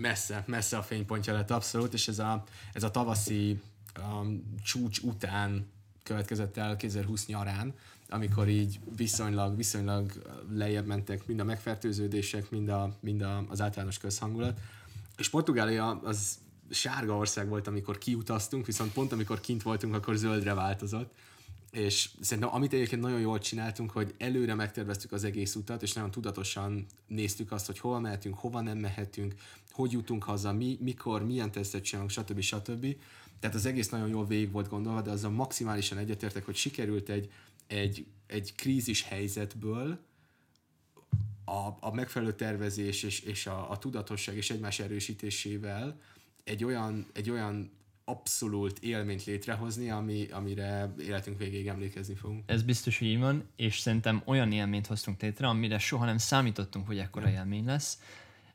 Messze, 0.02 0.44
messze 0.46 0.76
a 0.76 0.82
fénypontja 0.82 1.32
lett 1.32 1.50
abszolút, 1.50 1.92
és 1.92 2.08
ez 2.08 2.18
a, 2.18 2.44
ez 2.72 2.82
a 2.82 2.90
tavaszi 2.90 3.60
um, 3.98 4.54
csúcs 4.62 4.98
után 4.98 5.66
következett 6.02 6.56
el 6.56 6.76
2020 6.76 7.26
nyarán, 7.26 7.74
amikor 8.08 8.48
így 8.48 8.80
viszonylag, 8.96 9.56
viszonylag 9.56 10.12
lejjebb 10.52 10.86
mentek 10.86 11.26
mind 11.26 11.40
a 11.40 11.44
megfertőződések, 11.44 12.50
mind, 12.50 12.68
a, 12.68 12.96
mind 13.00 13.22
a, 13.22 13.44
az 13.48 13.60
általános 13.60 13.98
közhangulat. 13.98 14.60
És 15.16 15.28
Portugália 15.28 16.00
az 16.04 16.38
sárga 16.70 17.16
ország 17.16 17.48
volt, 17.48 17.66
amikor 17.66 17.98
kiutaztunk, 17.98 18.66
viszont 18.66 18.92
pont 18.92 19.12
amikor 19.12 19.40
kint 19.40 19.62
voltunk, 19.62 19.94
akkor 19.94 20.16
zöldre 20.16 20.54
változott 20.54 21.14
és 21.72 22.10
szerintem 22.20 22.54
amit 22.54 22.72
egyébként 22.72 23.02
nagyon 23.02 23.20
jól 23.20 23.38
csináltunk, 23.38 23.90
hogy 23.90 24.14
előre 24.18 24.54
megterveztük 24.54 25.12
az 25.12 25.24
egész 25.24 25.54
utat, 25.54 25.82
és 25.82 25.92
nagyon 25.92 26.10
tudatosan 26.10 26.86
néztük 27.06 27.52
azt, 27.52 27.66
hogy 27.66 27.78
hol 27.78 28.00
mehetünk, 28.00 28.38
hova 28.38 28.60
nem 28.60 28.78
mehetünk, 28.78 29.34
hogy 29.70 29.92
jutunk 29.92 30.24
haza, 30.24 30.52
mi, 30.52 30.78
mikor, 30.80 31.26
milyen 31.26 31.50
tesztet 31.50 31.82
csinálunk, 31.82 32.10
stb. 32.10 32.40
stb. 32.40 32.96
Tehát 33.40 33.56
az 33.56 33.66
egész 33.66 33.88
nagyon 33.88 34.08
jól 34.08 34.26
végig 34.26 34.50
volt 34.50 34.68
gondolva, 34.68 35.02
de 35.02 35.10
azzal 35.10 35.30
maximálisan 35.30 35.98
egyetértek, 35.98 36.44
hogy 36.44 36.56
sikerült 36.56 37.08
egy, 37.08 37.30
egy, 37.66 38.06
egy 38.26 38.54
krízis 38.54 39.02
helyzetből 39.02 39.98
a, 41.44 41.68
a 41.80 41.94
megfelelő 41.94 42.32
tervezés 42.32 43.02
és, 43.02 43.20
és 43.20 43.46
a, 43.46 43.70
a 43.70 43.78
tudatosság 43.78 44.36
és 44.36 44.50
egymás 44.50 44.78
erősítésével 44.78 46.00
egy 46.44 46.64
olyan, 46.64 47.06
egy 47.12 47.30
olyan 47.30 47.70
abszolút 48.12 48.78
élményt 48.78 49.24
létrehozni, 49.24 49.90
ami, 49.90 50.28
amire 50.30 50.94
életünk 50.98 51.38
végéig 51.38 51.66
emlékezni 51.66 52.14
fogunk. 52.14 52.42
Ez 52.46 52.62
biztos, 52.62 52.98
hogy 52.98 53.08
így 53.08 53.18
van, 53.18 53.48
és 53.56 53.78
szerintem 53.78 54.22
olyan 54.24 54.52
élményt 54.52 54.86
hoztunk 54.86 55.22
létre, 55.22 55.46
amire 55.48 55.78
soha 55.78 56.04
nem 56.04 56.18
számítottunk, 56.18 56.86
hogy 56.86 56.98
ekkora 56.98 57.28
ja. 57.28 57.34
élmény 57.34 57.64
lesz, 57.64 57.98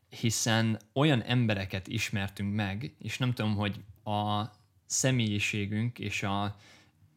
hiszen 0.08 0.78
olyan 0.92 1.22
embereket 1.22 1.88
ismertünk 1.88 2.54
meg, 2.54 2.92
és 2.98 3.18
nem 3.18 3.32
tudom, 3.32 3.54
hogy 3.54 3.80
a 4.04 4.44
személyiségünk 4.86 5.98
és 5.98 6.22
a 6.22 6.56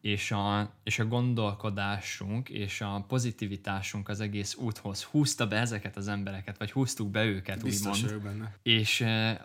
és 0.01 0.31
a, 0.31 0.73
és 0.83 0.99
a 0.99 1.05
gondolkodásunk 1.05 2.49
és 2.49 2.81
a 2.81 3.05
pozitivitásunk 3.07 4.09
az 4.09 4.19
egész 4.19 4.55
úthoz 4.55 5.03
húzta 5.03 5.47
be 5.47 5.57
ezeket 5.57 5.97
az 5.97 6.07
embereket, 6.07 6.57
vagy 6.57 6.71
húztuk 6.71 7.09
be 7.09 7.25
őket, 7.25 7.63
Biztos 7.63 8.03
úgymond. 8.03 8.21
benne. 8.21 8.55
És 8.63 9.01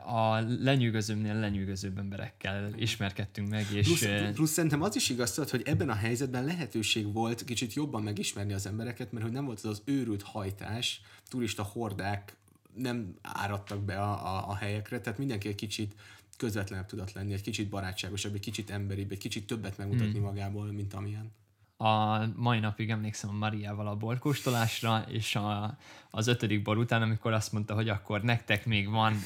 a 0.07 0.40
lenyűgözőbbnél 0.61 1.35
lenyűgözőbb 1.35 1.99
emberekkel 1.99 2.71
ismerkedtünk 2.77 3.49
meg. 3.49 3.66
És 3.73 3.87
plusz, 3.87 4.07
plusz 4.35 4.51
szerintem 4.51 4.83
az 4.83 4.97
is 4.97 5.09
igaz, 5.09 5.51
hogy 5.51 5.62
ebben 5.64 5.88
a 5.88 5.95
helyzetben 5.95 6.45
lehetőség 6.45 7.12
volt 7.12 7.45
kicsit 7.45 7.75
jobban 7.75 8.03
megismerni 8.03 8.53
az 8.53 8.66
embereket, 8.66 9.12
mert 9.12 9.25
hogy 9.25 9.35
nem 9.35 9.45
volt 9.45 9.59
az 9.59 9.71
az 9.71 9.83
őrült 9.85 10.23
hajtás, 10.23 11.01
turista 11.29 11.62
hordák 11.62 12.37
nem 12.77 13.15
áradtak 13.23 13.85
be 13.85 14.01
a, 14.01 14.37
a, 14.37 14.49
a 14.49 14.55
helyekre, 14.55 15.01
tehát 15.01 15.19
mindenki 15.19 15.49
egy 15.49 15.55
kicsit 15.55 15.95
közvetlenebb 16.37 16.87
tudott 16.87 17.12
lenni, 17.12 17.33
egy 17.33 17.43
kicsit 17.43 17.69
barátságosabb, 17.69 18.35
egy 18.35 18.41
kicsit 18.41 18.71
emberibb, 18.71 19.12
egy 19.12 19.19
kicsit 19.19 19.47
többet 19.47 19.79
megmutatni 19.79 20.12
hmm. 20.12 20.23
magából, 20.23 20.73
mint 20.73 20.95
amilyen. 20.95 21.33
A 21.77 22.25
mai 22.35 22.59
napig 22.59 22.91
emlékszem 22.91 23.31
a 23.31 23.33
Mariával 23.33 23.87
a 23.87 23.97
borkóstolásra, 23.97 25.05
és 25.09 25.37
a, 25.37 25.79
az 26.11 26.27
ötödik 26.27 26.62
bor 26.62 26.79
után, 26.79 27.03
amikor 27.03 27.33
azt 27.33 27.53
mondta, 27.53 27.75
hogy 27.75 27.89
akkor 27.89 28.23
nektek 28.23 28.67
még 28.67 28.91
van 28.91 29.17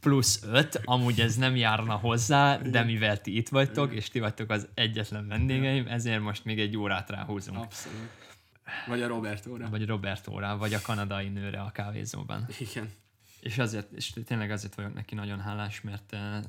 plusz 0.00 0.42
öt, 0.42 0.80
amúgy 0.84 1.20
ez 1.20 1.36
nem 1.36 1.56
járna 1.56 1.94
hozzá, 1.94 2.56
de 2.56 2.82
mivel 2.82 3.20
ti 3.20 3.36
itt 3.36 3.48
vagytok, 3.48 3.92
és 3.92 4.08
ti 4.08 4.20
vagytok 4.20 4.50
az 4.50 4.68
egyetlen 4.74 5.28
vendégeim, 5.28 5.86
ezért 5.86 6.20
most 6.20 6.44
még 6.44 6.60
egy 6.60 6.76
órát 6.76 7.10
ráhúzunk. 7.10 7.58
Abszolút. 7.58 8.27
Vagy 8.86 9.02
a 9.02 9.06
Robertóra. 9.06 9.68
Vagy 9.68 9.86
Robertóra, 9.86 10.56
vagy 10.56 10.74
a 10.74 10.80
kanadai 10.80 11.28
nőre 11.28 11.60
a 11.60 11.70
kávézóban. 11.70 12.46
Igen. 12.58 12.90
És, 13.40 13.58
azért, 13.58 13.92
és 13.92 14.12
tényleg 14.24 14.50
azért 14.50 14.74
vagyok 14.74 14.94
neki 14.94 15.14
nagyon 15.14 15.40
hálás, 15.40 15.80
mert 15.80 16.12
eh, 16.12 16.42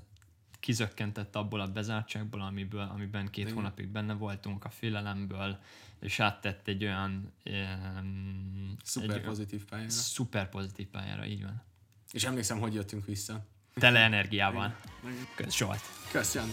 kizökkentett 0.60 1.36
abból 1.36 1.60
a 1.60 1.67
bezártságból, 1.67 2.41
amiből, 2.41 2.82
amiben 2.93 3.29
két 3.29 3.43
Igen. 3.43 3.55
hónapig 3.55 3.88
benne 3.88 4.13
voltunk, 4.13 4.65
a 4.65 4.69
félelemből, 4.69 5.60
és 5.99 6.19
áttett 6.19 6.67
egy 6.67 6.84
olyan 6.84 7.34
um, 7.45 8.75
szuper 8.84 9.15
egy, 9.15 9.21
pozitív 9.21 9.65
pályára. 9.65 9.89
Szuper 9.89 10.49
pozitív 10.49 10.88
pályára, 10.88 11.25
így 11.25 11.43
van. 11.43 11.62
És 12.12 12.23
emlékszem, 12.23 12.60
hogy 12.60 12.73
jöttünk 12.73 13.05
vissza. 13.05 13.45
Tele 13.73 13.99
energiával. 13.99 14.75
Kösz, 15.36 15.55
Zsolt. 15.55 15.82
Köszönöm. 16.12 16.49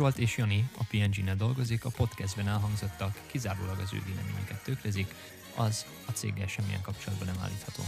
Zsolt 0.00 0.18
és 0.18 0.36
Jani 0.36 0.68
a 0.78 0.84
PNG-nél 0.84 1.34
dolgozik, 1.34 1.84
a 1.84 1.90
podcastben 1.90 2.48
elhangzottak, 2.48 3.18
kizárólag 3.26 3.78
az 3.78 3.92
ő 3.92 4.02
véleményeket 4.06 4.62
tükrözik, 4.62 5.14
az 5.54 5.86
a 6.06 6.10
céggel 6.10 6.46
semmilyen 6.46 6.82
kapcsolatban 6.82 7.26
nem 7.26 7.42
állítható. 7.42 7.82